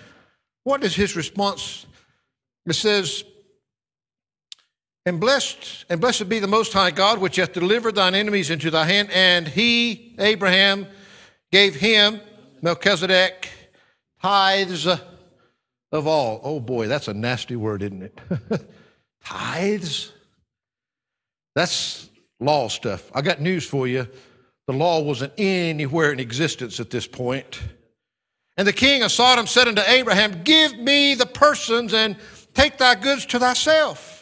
[0.63, 1.87] what is his response?
[2.67, 3.25] It says,
[5.07, 8.71] and blessed, and blessed be the Most High God, which hath delivered thine enemies into
[8.71, 9.11] thy hand.
[9.13, 10.87] And he, Abraham,
[11.53, 12.21] gave him,
[12.63, 13.49] Melchizedek,
[14.23, 16.41] tithes of all.
[16.43, 18.21] Oh boy, that's a nasty word, isn't it?
[19.25, 20.13] tithes?
[21.55, 22.09] That's
[22.41, 23.11] law stuff.
[23.15, 24.09] I got news for you.
[24.67, 27.61] The law wasn't anywhere in existence at this point.
[28.57, 32.17] And the king of Sodom said unto Abraham, Give me the persons and
[32.55, 34.14] take thy goods to thyself.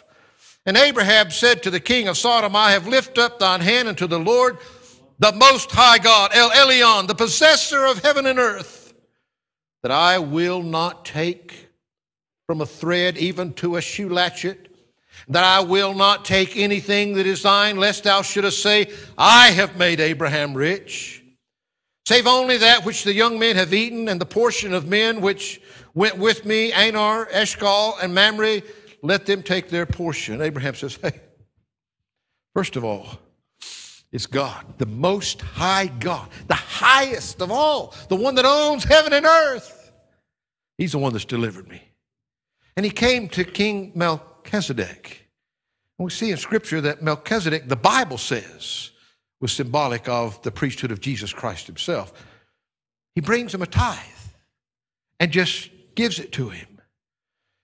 [0.65, 4.07] And Abraham said to the king of Sodom, I have lifted up thine hand unto
[4.07, 4.59] the Lord,
[5.19, 8.95] the most high God, El Elyon, the possessor of heaven and earth,
[9.83, 11.69] that I will not take
[12.47, 14.69] from a thread even to a shoe latchet,
[15.29, 19.77] that I will not take anything that is thine, lest thou shouldest say, I have
[19.77, 21.23] made Abraham rich.
[22.07, 25.61] Save only that which the young men have eaten, and the portion of men which
[25.95, 28.63] went with me, Aner, Eshcol, and Mamre,
[29.03, 30.41] let them take their portion.
[30.41, 31.21] Abraham says, Hey,
[32.55, 33.19] first of all,
[34.13, 39.13] it's God, the most high God, the highest of all, the one that owns heaven
[39.13, 39.91] and earth.
[40.77, 41.83] He's the one that's delivered me.
[42.77, 45.29] And he came to King Melchizedek.
[45.99, 48.91] And we see in Scripture that Melchizedek, the Bible says,
[49.41, 52.13] was symbolic of the priesthood of Jesus Christ himself.
[53.15, 53.99] He brings him a tithe
[55.19, 56.72] and just gives it to him.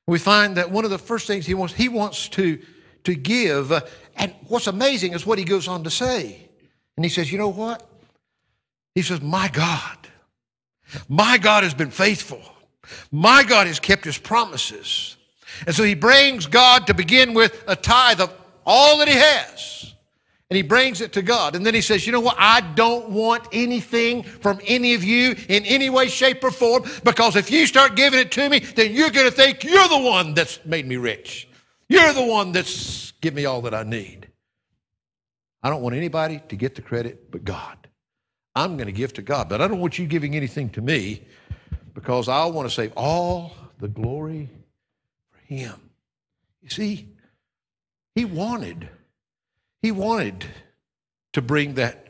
[0.08, 2.58] We find that one of the first things he wants, he wants to,
[3.04, 3.70] to give.
[3.70, 3.82] Uh,
[4.16, 6.48] and what's amazing is what he goes on to say.
[6.96, 7.86] And he says, You know what?
[8.94, 9.98] He says, My God,
[11.10, 12.40] my God has been faithful.
[13.12, 15.18] My God has kept his promises.
[15.66, 18.32] And so he brings God to begin with a tithe of
[18.64, 19.94] all that he has.
[20.50, 21.54] And he brings it to God.
[21.54, 22.36] And then he says, You know what?
[22.38, 27.36] I don't want anything from any of you in any way, shape, or form because
[27.36, 30.32] if you start giving it to me, then you're going to think you're the one
[30.32, 31.48] that's made me rich.
[31.88, 34.28] You're the one that's given me all that I need.
[35.62, 37.76] I don't want anybody to get the credit but God.
[38.54, 41.22] I'm going to give to God, but I don't want you giving anything to me
[41.94, 44.48] because I want to save all the glory
[45.30, 45.90] for Him.
[46.62, 47.08] You see,
[48.14, 48.88] He wanted
[49.80, 50.44] he wanted
[51.32, 52.08] to bring that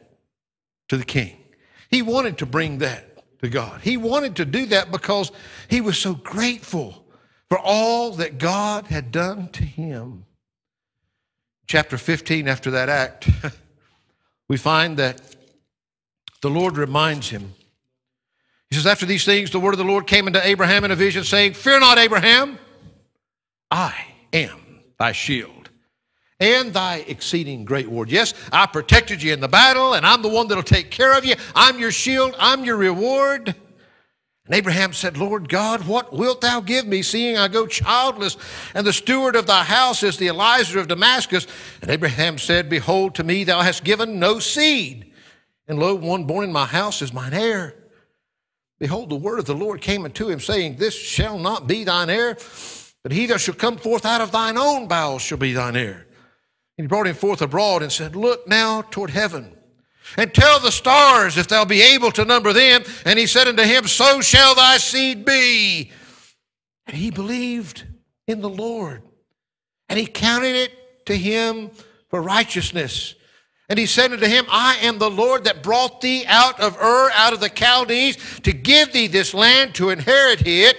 [0.89, 1.37] to the king.
[1.91, 3.81] He wanted to bring that to God.
[3.83, 5.33] He wanted to do that because
[5.69, 7.05] he was so grateful
[7.49, 10.25] for all that God had done to him.
[11.67, 13.29] Chapter 15, after that act,
[14.49, 15.21] we find that
[16.41, 17.55] the Lord reminds him.
[18.71, 20.97] He says, After these things, the word of the Lord came into Abraham in a
[20.97, 22.59] vision, saying, Fear not, Abraham,
[23.71, 23.95] I
[24.33, 25.58] am thy shield
[26.41, 28.11] and thy exceeding great reward.
[28.11, 31.25] Yes, I protected you in the battle, and I'm the one that'll take care of
[31.25, 31.35] you.
[31.55, 33.55] I'm your shield, I'm your reward.
[34.49, 38.39] And Abraham said, Lord God, what wilt thou give me, seeing I go childless,
[38.73, 41.47] and the steward of thy house is the Eliezer of Damascus?
[41.83, 45.13] And Abraham said, Behold, to me thou hast given no seed,
[45.67, 47.75] and lo, one born in my house is mine heir.
[48.79, 52.09] Behold, the word of the Lord came unto him, saying, This shall not be thine
[52.09, 52.39] heir,
[53.03, 56.08] but he that shall come forth out of thine own bowels shall be thine heir.
[56.79, 59.57] And he brought him forth abroad and said, Look now toward heaven
[60.17, 62.85] and tell the stars if thou be able to number them.
[63.05, 65.91] And he said unto him, So shall thy seed be.
[66.87, 67.85] And he believed
[68.27, 69.03] in the Lord,
[69.89, 71.71] and he counted it to him
[72.09, 73.15] for righteousness.
[73.69, 77.11] And he said unto him, I am the Lord that brought thee out of Ur,
[77.13, 80.77] out of the Chaldees, to give thee this land to inherit it.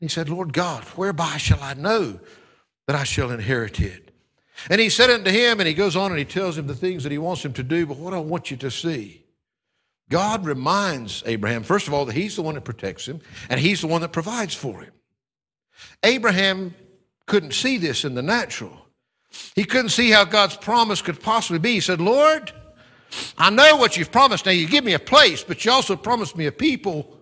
[0.00, 2.20] He said, Lord God, whereby shall I know
[2.86, 4.01] that I shall inherit it?
[4.70, 7.02] And he said unto him, and he goes on and he tells him the things
[7.02, 9.22] that he wants him to do, but what I want you to see.
[10.08, 13.80] God reminds Abraham, first of all, that he's the one that protects him, and he's
[13.80, 14.92] the one that provides for him.
[16.02, 16.74] Abraham
[17.26, 18.76] couldn't see this in the natural.
[19.54, 21.74] He couldn't see how God's promise could possibly be.
[21.74, 22.52] He said, Lord,
[23.38, 24.46] I know what you've promised.
[24.46, 27.16] Now you give me a place, but you also promised me a people.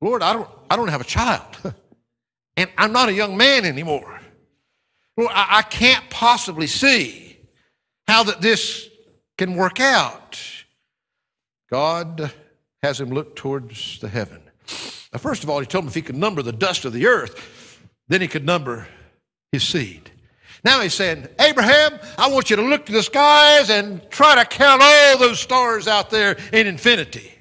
[0.00, 1.42] Lord, I don't, I don't have a child.
[2.56, 4.13] and I'm not a young man anymore.
[5.16, 7.36] Lord, I, I can't possibly see
[8.06, 8.88] how that this
[9.38, 10.40] can work out.
[11.70, 12.32] God
[12.82, 14.42] has him look towards the heaven.
[15.12, 17.06] Now, first of all, he told him if he could number the dust of the
[17.06, 18.86] earth, then he could number
[19.52, 20.10] his seed.
[20.64, 24.44] Now he's saying, Abraham, I want you to look to the skies and try to
[24.44, 27.32] count all those stars out there in infinity.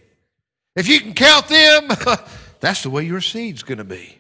[0.76, 1.90] If you can count them,
[2.60, 4.18] that's the way your seed's going to be.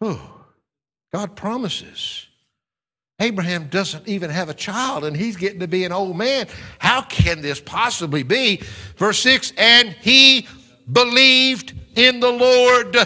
[0.00, 0.33] Oh.
[1.14, 2.26] God promises.
[3.20, 6.48] Abraham doesn't even have a child and he's getting to be an old man.
[6.80, 8.60] How can this possibly be?
[8.96, 10.48] Verse 6 And he
[10.90, 12.96] believed in the Lord.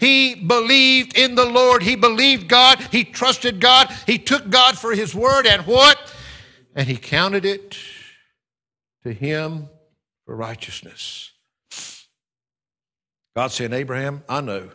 [0.00, 1.84] He believed in the Lord.
[1.84, 2.80] He believed God.
[2.90, 3.96] He trusted God.
[4.08, 5.46] He took God for his word.
[5.46, 6.12] And what?
[6.74, 7.76] And he counted it
[9.04, 9.68] to him
[10.26, 11.30] for righteousness.
[13.36, 14.72] God said, Abraham, I know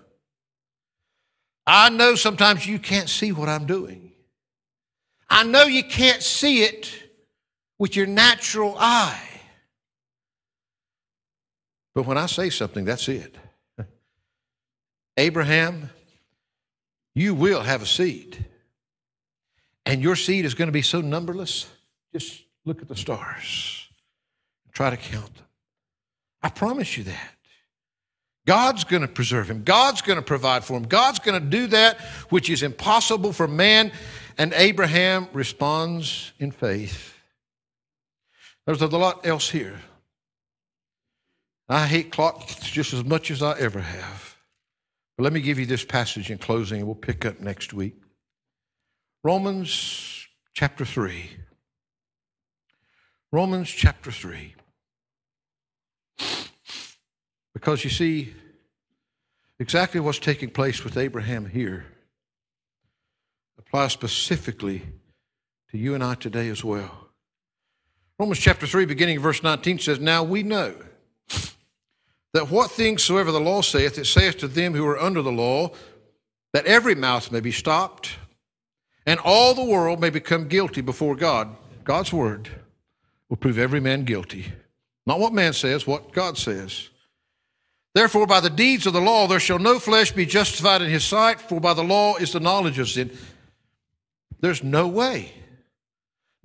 [1.68, 4.14] I know sometimes you can't see what I'm doing.
[5.30, 6.90] I know you can't see it
[7.78, 9.22] with your natural eye.
[11.94, 13.36] But when I say something, that's it.
[15.18, 15.90] Abraham,
[17.14, 18.46] you will have a seed.
[19.86, 21.66] and your seed is going to be so numberless,
[22.14, 23.88] just look at the stars.
[24.74, 25.46] Try to count them.
[26.42, 27.37] I promise you that.
[28.48, 29.64] God's going to preserve him.
[29.64, 30.84] God's going to provide for him.
[30.84, 33.92] God's going to do that which is impossible for man.
[34.38, 37.14] And Abraham responds in faith.
[38.66, 39.80] There's a lot else here.
[41.68, 44.38] I hate clocks just as much as I ever have.
[45.18, 47.96] But let me give you this passage in closing, and we'll pick up next week.
[49.24, 51.32] Romans chapter 3.
[53.34, 54.56] Romans chapter 3.
[57.58, 58.36] Because you see,
[59.60, 61.88] exactly what's taking place with Abraham here
[63.58, 64.84] applies specifically
[65.72, 67.08] to you and I today as well.
[68.20, 70.76] Romans chapter 3, beginning verse 19 says, Now we know
[72.32, 75.32] that what things soever the law saith, it saith to them who are under the
[75.32, 75.72] law,
[76.54, 78.18] that every mouth may be stopped,
[79.08, 81.56] and all the world may become guilty before God.
[81.84, 82.50] God's word
[83.30, 84.46] will prove every man guilty.
[85.08, 86.90] Not what man says, what God says.
[87.98, 91.04] Therefore, by the deeds of the law, there shall no flesh be justified in his
[91.04, 93.12] sight, for by the law is the knowledge of sin.
[94.40, 95.34] There's no way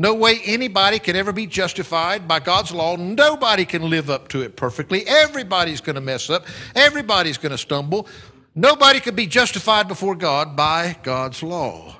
[0.02, 2.96] no way anybody can ever be justified by God's law.
[2.96, 5.06] Nobody can live up to it perfectly.
[5.06, 6.44] Everybody's going to mess up.
[6.74, 8.08] Everybody's going to stumble.
[8.54, 11.96] Nobody can be justified before God by God's law.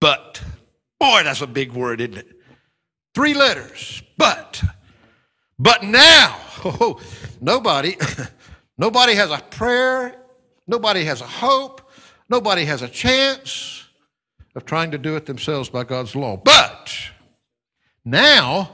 [0.00, 0.42] But,
[0.98, 2.36] boy, that's a big word, isn't it?
[3.14, 4.02] Three letters.
[4.18, 4.60] But.
[5.58, 7.00] But now, oh,
[7.40, 7.96] nobody,
[8.78, 10.16] nobody has a prayer.
[10.66, 11.90] Nobody has a hope.
[12.28, 13.84] Nobody has a chance
[14.54, 16.36] of trying to do it themselves by God's law.
[16.36, 16.92] But
[18.04, 18.70] now,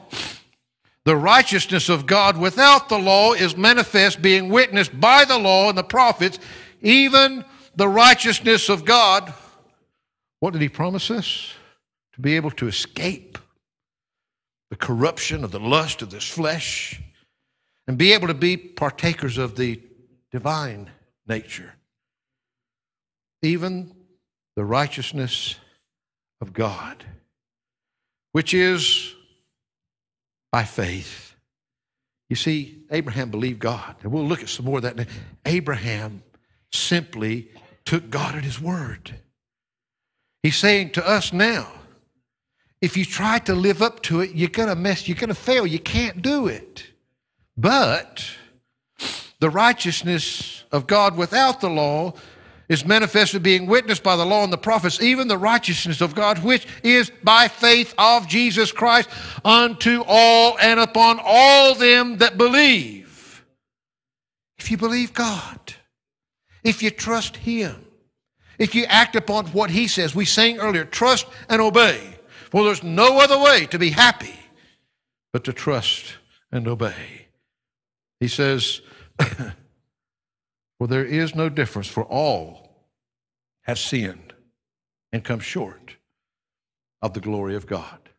[1.04, 5.76] the righteousness of God without the law is manifest, being witnessed by the law and
[5.76, 6.38] the prophets,
[6.80, 9.32] even the righteousness of God.
[10.38, 11.52] What did he promise us?
[12.14, 13.38] To be able to escape
[14.72, 16.98] the corruption of the lust of this flesh
[17.86, 19.78] and be able to be partakers of the
[20.30, 20.88] divine
[21.26, 21.74] nature.
[23.42, 23.94] Even
[24.56, 25.56] the righteousness
[26.40, 27.04] of God,
[28.32, 29.14] which is
[30.50, 31.34] by faith.
[32.30, 33.96] You see, Abraham believed God.
[34.02, 35.06] And we'll look at some more of that.
[35.44, 36.22] Abraham
[36.72, 37.50] simply
[37.84, 39.16] took God at his word.
[40.42, 41.70] He's saying to us now,
[42.82, 45.34] if you try to live up to it, you're going to mess, you're going to
[45.34, 45.64] fail.
[45.64, 46.88] You can't do it.
[47.56, 48.28] But
[49.38, 52.14] the righteousness of God without the law
[52.68, 56.42] is manifested being witnessed by the law and the prophets, even the righteousness of God,
[56.42, 59.08] which is by faith of Jesus Christ
[59.44, 63.44] unto all and upon all them that believe.
[64.58, 65.74] If you believe God,
[66.64, 67.84] if you trust Him,
[68.58, 72.11] if you act upon what He says, we sang earlier, trust and obey.
[72.52, 74.38] For there's no other way to be happy
[75.32, 76.16] but to trust
[76.50, 77.28] and obey.
[78.20, 78.82] He says,
[79.18, 82.68] For there is no difference, for all
[83.62, 84.34] have sinned
[85.14, 85.96] and come short
[87.00, 88.10] of the glory of God.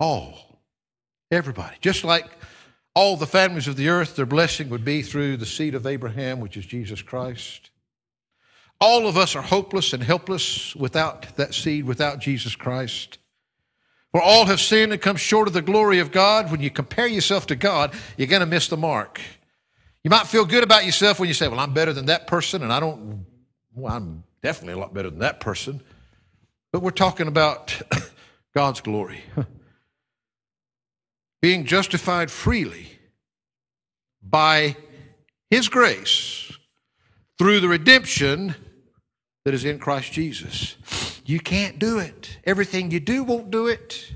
[0.00, 0.58] All.
[1.30, 1.76] Everybody.
[1.80, 2.26] Just like
[2.96, 6.40] all the families of the earth, their blessing would be through the seed of Abraham,
[6.40, 7.70] which is Jesus Christ.
[8.80, 13.18] All of us are hopeless and helpless without that seed, without Jesus Christ.
[14.12, 16.50] For all have sinned and come short of the glory of God.
[16.50, 19.20] When you compare yourself to God, you're going to miss the mark.
[20.02, 22.62] You might feel good about yourself when you say, Well, I'm better than that person,
[22.62, 23.24] and I don't,
[23.74, 25.80] well, I'm definitely a lot better than that person.
[26.72, 27.80] But we're talking about
[28.54, 29.22] God's glory.
[31.42, 32.88] Being justified freely
[34.22, 34.76] by
[35.50, 36.52] His grace
[37.38, 38.54] through the redemption
[39.50, 40.76] that is in Christ Jesus.
[41.26, 42.38] You can't do it.
[42.44, 44.14] Everything you do won't do it.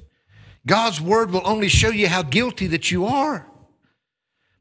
[0.66, 3.46] God's word will only show you how guilty that you are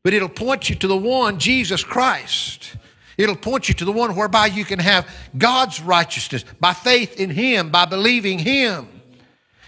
[0.03, 2.75] but it'll point you to the one, Jesus Christ.
[3.17, 5.07] It'll point you to the one whereby you can have
[5.37, 8.87] God's righteousness by faith in Him, by believing Him.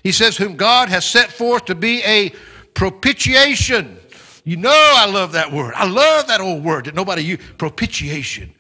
[0.04, 2.34] He says, Whom God has set forth to be a
[2.74, 3.98] propitiation.
[4.44, 5.74] You know, I love that word.
[5.76, 8.54] I love that old word that nobody used propitiation.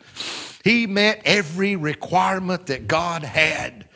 [0.65, 3.87] He met every requirement that God had.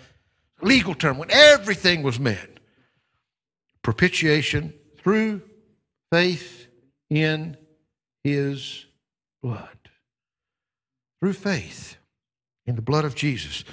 [0.61, 2.59] Legal term, when everything was met.
[3.81, 5.41] Propitiation through
[6.11, 6.67] faith
[7.09, 7.57] in
[8.23, 8.85] his
[9.41, 9.67] blood.
[11.19, 11.97] Through faith
[12.67, 13.63] in the blood of Jesus.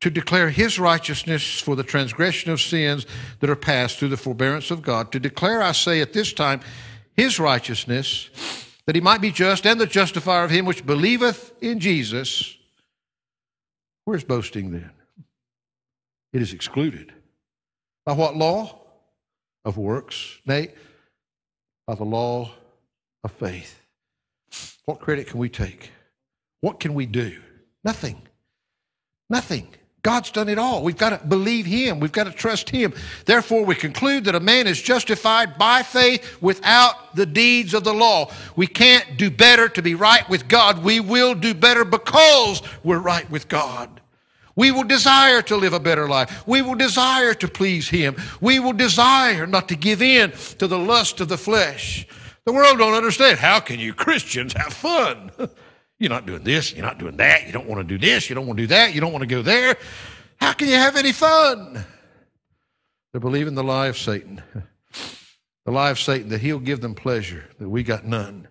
[0.00, 3.04] To declare his righteousness for the transgression of sins
[3.40, 5.12] that are passed through the forbearance of God.
[5.12, 6.62] To declare, I say at this time,
[7.14, 8.30] his righteousness,
[8.86, 12.56] that he might be just and the justifier of him which believeth in Jesus.
[14.04, 14.90] Where's boasting then?
[16.32, 17.12] It is excluded.
[18.04, 18.76] By what law?
[19.64, 20.38] Of works.
[20.46, 20.72] Nay,
[21.86, 22.50] by the law
[23.22, 23.78] of faith.
[24.86, 25.90] What credit can we take?
[26.62, 27.38] What can we do?
[27.84, 28.22] Nothing.
[29.28, 29.68] Nothing.
[30.02, 30.82] God's done it all.
[30.82, 32.00] We've got to believe Him.
[32.00, 32.94] We've got to trust Him.
[33.26, 37.92] Therefore, we conclude that a man is justified by faith without the deeds of the
[37.92, 38.30] law.
[38.56, 40.82] We can't do better to be right with God.
[40.82, 44.00] We will do better because we're right with God.
[44.56, 46.46] We will desire to live a better life.
[46.46, 48.16] We will desire to please Him.
[48.40, 52.06] We will desire not to give in to the lust of the flesh.
[52.44, 53.38] The world don't understand.
[53.38, 55.30] How can you Christians have fun?
[56.00, 58.34] You're not doing this, you're not doing that, you don't want to do this, you
[58.34, 59.76] don't want to do that, you don't want to go there.
[60.40, 61.84] How can you have any fun?
[63.12, 64.42] They're believing the lie of Satan.
[65.66, 68.48] The lie of Satan that he'll give them pleasure, that we got none.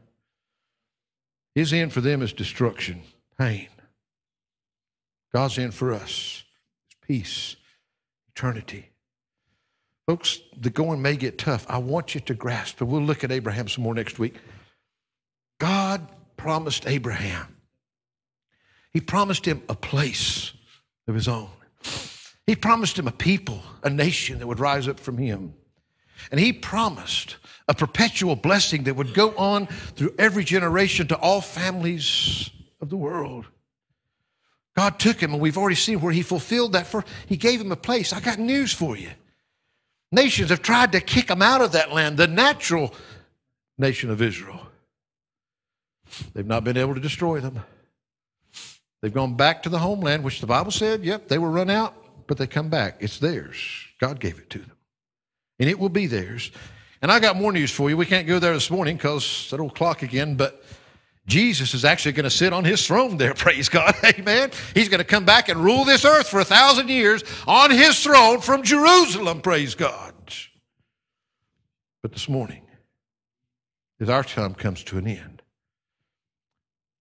[1.56, 3.02] His end for them is destruction,
[3.38, 3.68] pain.
[5.34, 6.44] God's end for us
[6.90, 7.56] is peace,
[8.30, 8.90] eternity.
[10.08, 11.66] Folks, the going may get tough.
[11.68, 14.36] I want you to grasp, and we'll look at Abraham some more next week.
[15.60, 16.08] God
[16.40, 17.58] promised Abraham.
[18.94, 20.54] He promised him a place
[21.08, 21.50] of his own.
[22.48, 25.54] He promised him a people, a nation that would rise up from him.
[26.32, 27.36] And he promised
[27.68, 32.50] a perpetual blessing that would go on through every generation to all families
[32.82, 33.46] of the world.
[34.76, 36.88] God took him, and we've already seen where he fulfilled that.
[36.88, 38.14] For he gave him a place.
[38.14, 39.10] I got news for you.
[40.12, 42.94] Nations have tried to kick him out of that land, the natural
[43.78, 44.69] nation of Israel.
[46.34, 47.62] They've not been able to destroy them.
[49.02, 51.96] They've gone back to the homeland, which the Bible said, yep, they were run out,
[52.28, 52.98] but they come back.
[53.00, 53.58] It's theirs.
[54.00, 54.78] God gave it to them.
[55.60, 56.52] And it will be theirs.
[57.02, 57.96] And I got more news for you.
[57.96, 60.64] We can't go there this morning because that old clock again, but
[61.28, 63.96] Jesus is actually going to sit on his throne there, praise God.
[64.04, 64.52] Amen.
[64.74, 68.04] He's going to come back and rule this earth for a thousand years on his
[68.04, 70.14] throne from Jerusalem, praise God.
[72.02, 72.62] But this morning,
[74.00, 75.39] as our time comes to an end,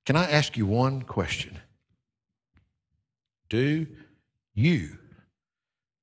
[0.08, 1.58] can I ask you one question?
[3.50, 3.86] Do
[4.54, 4.96] you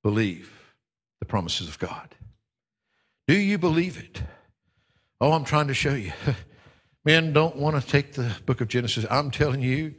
[0.04, 0.54] believe
[1.20, 2.14] the promises of God?
[3.28, 4.22] Do you believe it?
[5.20, 6.14] Oh, I'm trying to show you.
[7.04, 9.08] Men don't want to take the book of Genesis.
[9.10, 9.96] I'm telling you,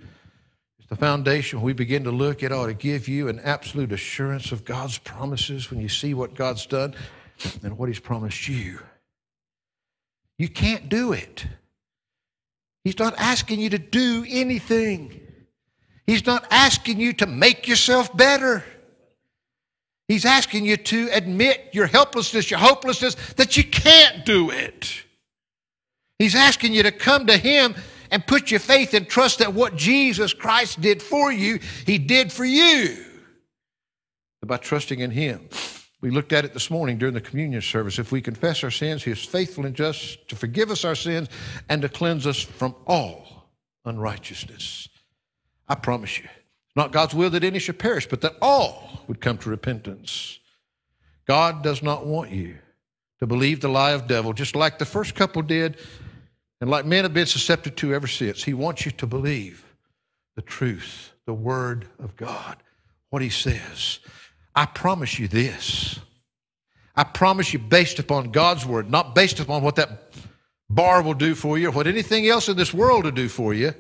[0.78, 1.61] it's the foundation.
[1.61, 5.68] We begin to look, it ought to give you an absolute assurance of God's promises
[5.68, 6.94] when you see what God's done
[7.64, 8.78] and what He's promised you.
[10.38, 11.44] You can't do it.
[12.87, 15.20] He's not asking you to do anything.
[16.07, 18.62] He's not asking you to make yourself better.
[20.07, 25.03] He's asking you to admit your helplessness, your hopelessness, that you can't do it.
[26.20, 27.74] He's asking you to come to Him
[28.12, 32.32] and put your faith and trust that what Jesus Christ did for you, He did
[32.32, 33.05] for you.
[34.47, 35.49] By trusting in Him.
[36.01, 37.99] We looked at it this morning during the communion service.
[37.99, 41.28] If we confess our sins, He is faithful and just to forgive us our sins
[41.68, 43.49] and to cleanse us from all
[43.84, 44.88] unrighteousness.
[45.68, 49.20] I promise you, it's not God's will that any should perish, but that all would
[49.20, 50.38] come to repentance.
[51.26, 52.59] God does not want you
[53.18, 55.78] to believe the lie of devil, just like the first couple did,
[56.61, 58.44] and like men have been susceptible to ever since.
[58.44, 59.64] He wants you to believe
[60.36, 62.59] the truth, the word of God,
[63.11, 63.99] what He says.
[64.57, 66.00] I promise you this.
[66.96, 70.14] I promise you, based upon God's word, not based upon what that
[70.70, 73.52] bar will do for you or what anything else in this world will do for
[73.52, 73.74] you.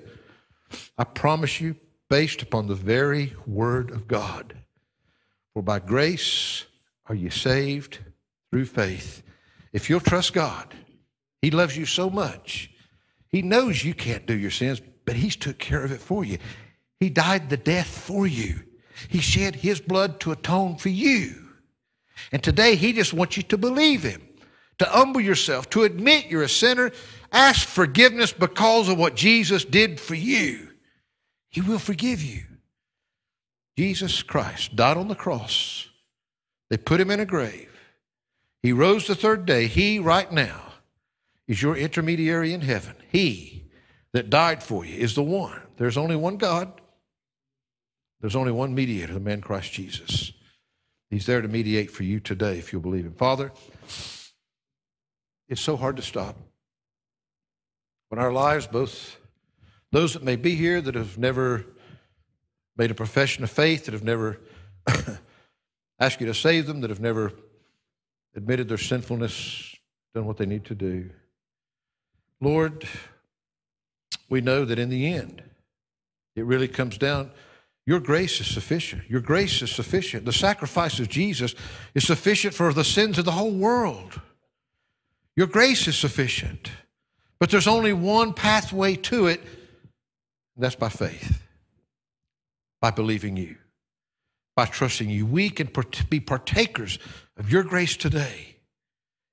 [0.98, 1.76] I promise you,
[2.10, 4.54] based upon the very word of God.
[5.54, 6.66] For by grace
[7.06, 7.98] are you saved
[8.50, 9.22] through faith.
[9.72, 10.74] If you'll trust God,
[11.40, 12.70] He loves you so much.
[13.28, 16.38] He knows you can't do your sins, but He's took care of it for you.
[17.00, 18.62] He died the death for you.
[19.08, 21.34] He shed his blood to atone for you.
[22.32, 24.26] And today he just wants you to believe him,
[24.78, 26.92] to humble yourself, to admit you're a sinner,
[27.32, 30.68] ask forgiveness because of what Jesus did for you.
[31.50, 32.42] He will forgive you.
[33.76, 35.88] Jesus Christ died on the cross.
[36.70, 37.70] They put him in a grave.
[38.62, 39.66] He rose the third day.
[39.66, 40.62] He, right now,
[41.46, 42.96] is your intermediary in heaven.
[43.10, 43.64] He
[44.12, 45.60] that died for you is the one.
[45.76, 46.75] There's only one God.
[48.26, 50.32] There's only one mediator, the man Christ Jesus.
[51.10, 53.14] He's there to mediate for you today if you'll believe him.
[53.14, 53.52] Father,
[55.48, 56.34] it's so hard to stop.
[58.08, 59.16] When our lives, both
[59.92, 61.66] those that may be here that have never
[62.76, 64.40] made a profession of faith, that have never
[66.00, 67.30] asked you to save them, that have never
[68.34, 69.72] admitted their sinfulness,
[70.16, 71.10] done what they need to do.
[72.40, 72.88] Lord,
[74.28, 75.44] we know that in the end,
[76.34, 77.30] it really comes down
[77.86, 79.08] Your grace is sufficient.
[79.08, 80.24] Your grace is sufficient.
[80.24, 81.54] The sacrifice of Jesus
[81.94, 84.20] is sufficient for the sins of the whole world.
[85.36, 86.70] Your grace is sufficient.
[87.38, 91.42] But there's only one pathway to it, and that's by faith,
[92.80, 93.56] by believing you,
[94.56, 95.26] by trusting you.
[95.26, 95.70] We can
[96.08, 96.98] be partakers
[97.36, 98.56] of your grace today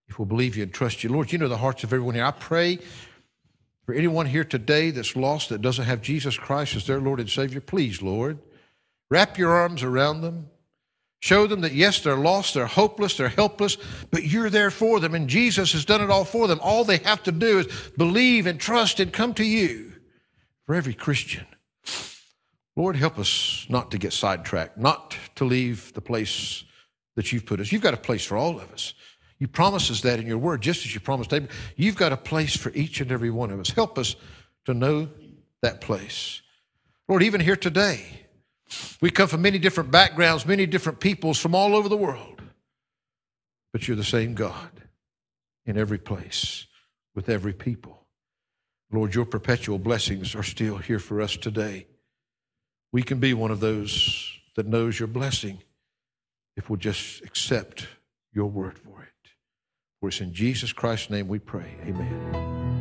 [0.10, 1.10] if we'll believe you and trust you.
[1.10, 2.26] Lord, you know the hearts of everyone here.
[2.26, 2.80] I pray
[3.86, 7.30] for anyone here today that's lost, that doesn't have Jesus Christ as their Lord and
[7.30, 8.40] Savior, please, Lord,
[9.10, 10.50] wrap your arms around them.
[11.20, 13.78] Show them that, yes, they're lost, they're hopeless, they're helpless,
[14.12, 16.60] but you're there for them, and Jesus has done it all for them.
[16.62, 17.68] All they have to do is
[17.98, 19.94] believe and trust and come to you
[20.66, 21.46] for every Christian.
[22.76, 26.66] Lord, help us not to get sidetracked, not to leave the place
[27.16, 27.72] that you've put us.
[27.72, 28.94] You've got a place for all of us.
[29.44, 31.50] You promise us that in your word, just as you promised David.
[31.76, 33.72] You've got a place for each and every one of us.
[33.72, 34.16] Help us
[34.64, 35.10] to know
[35.62, 36.42] that place.
[37.10, 38.06] Lord, even here today,
[39.02, 42.42] we come from many different backgrounds, many different peoples from all over the world.
[43.74, 44.70] But you're the same God
[45.66, 46.66] in every place,
[47.14, 48.00] with every people.
[48.94, 51.88] Lord, your perpetual blessings are still here for us today.
[52.94, 55.62] We can be one of those that knows your blessing
[56.56, 57.88] if we'll just accept
[58.32, 59.13] your word for it.
[60.04, 61.78] For it's in Jesus Christ's name we pray.
[61.88, 62.73] Amen.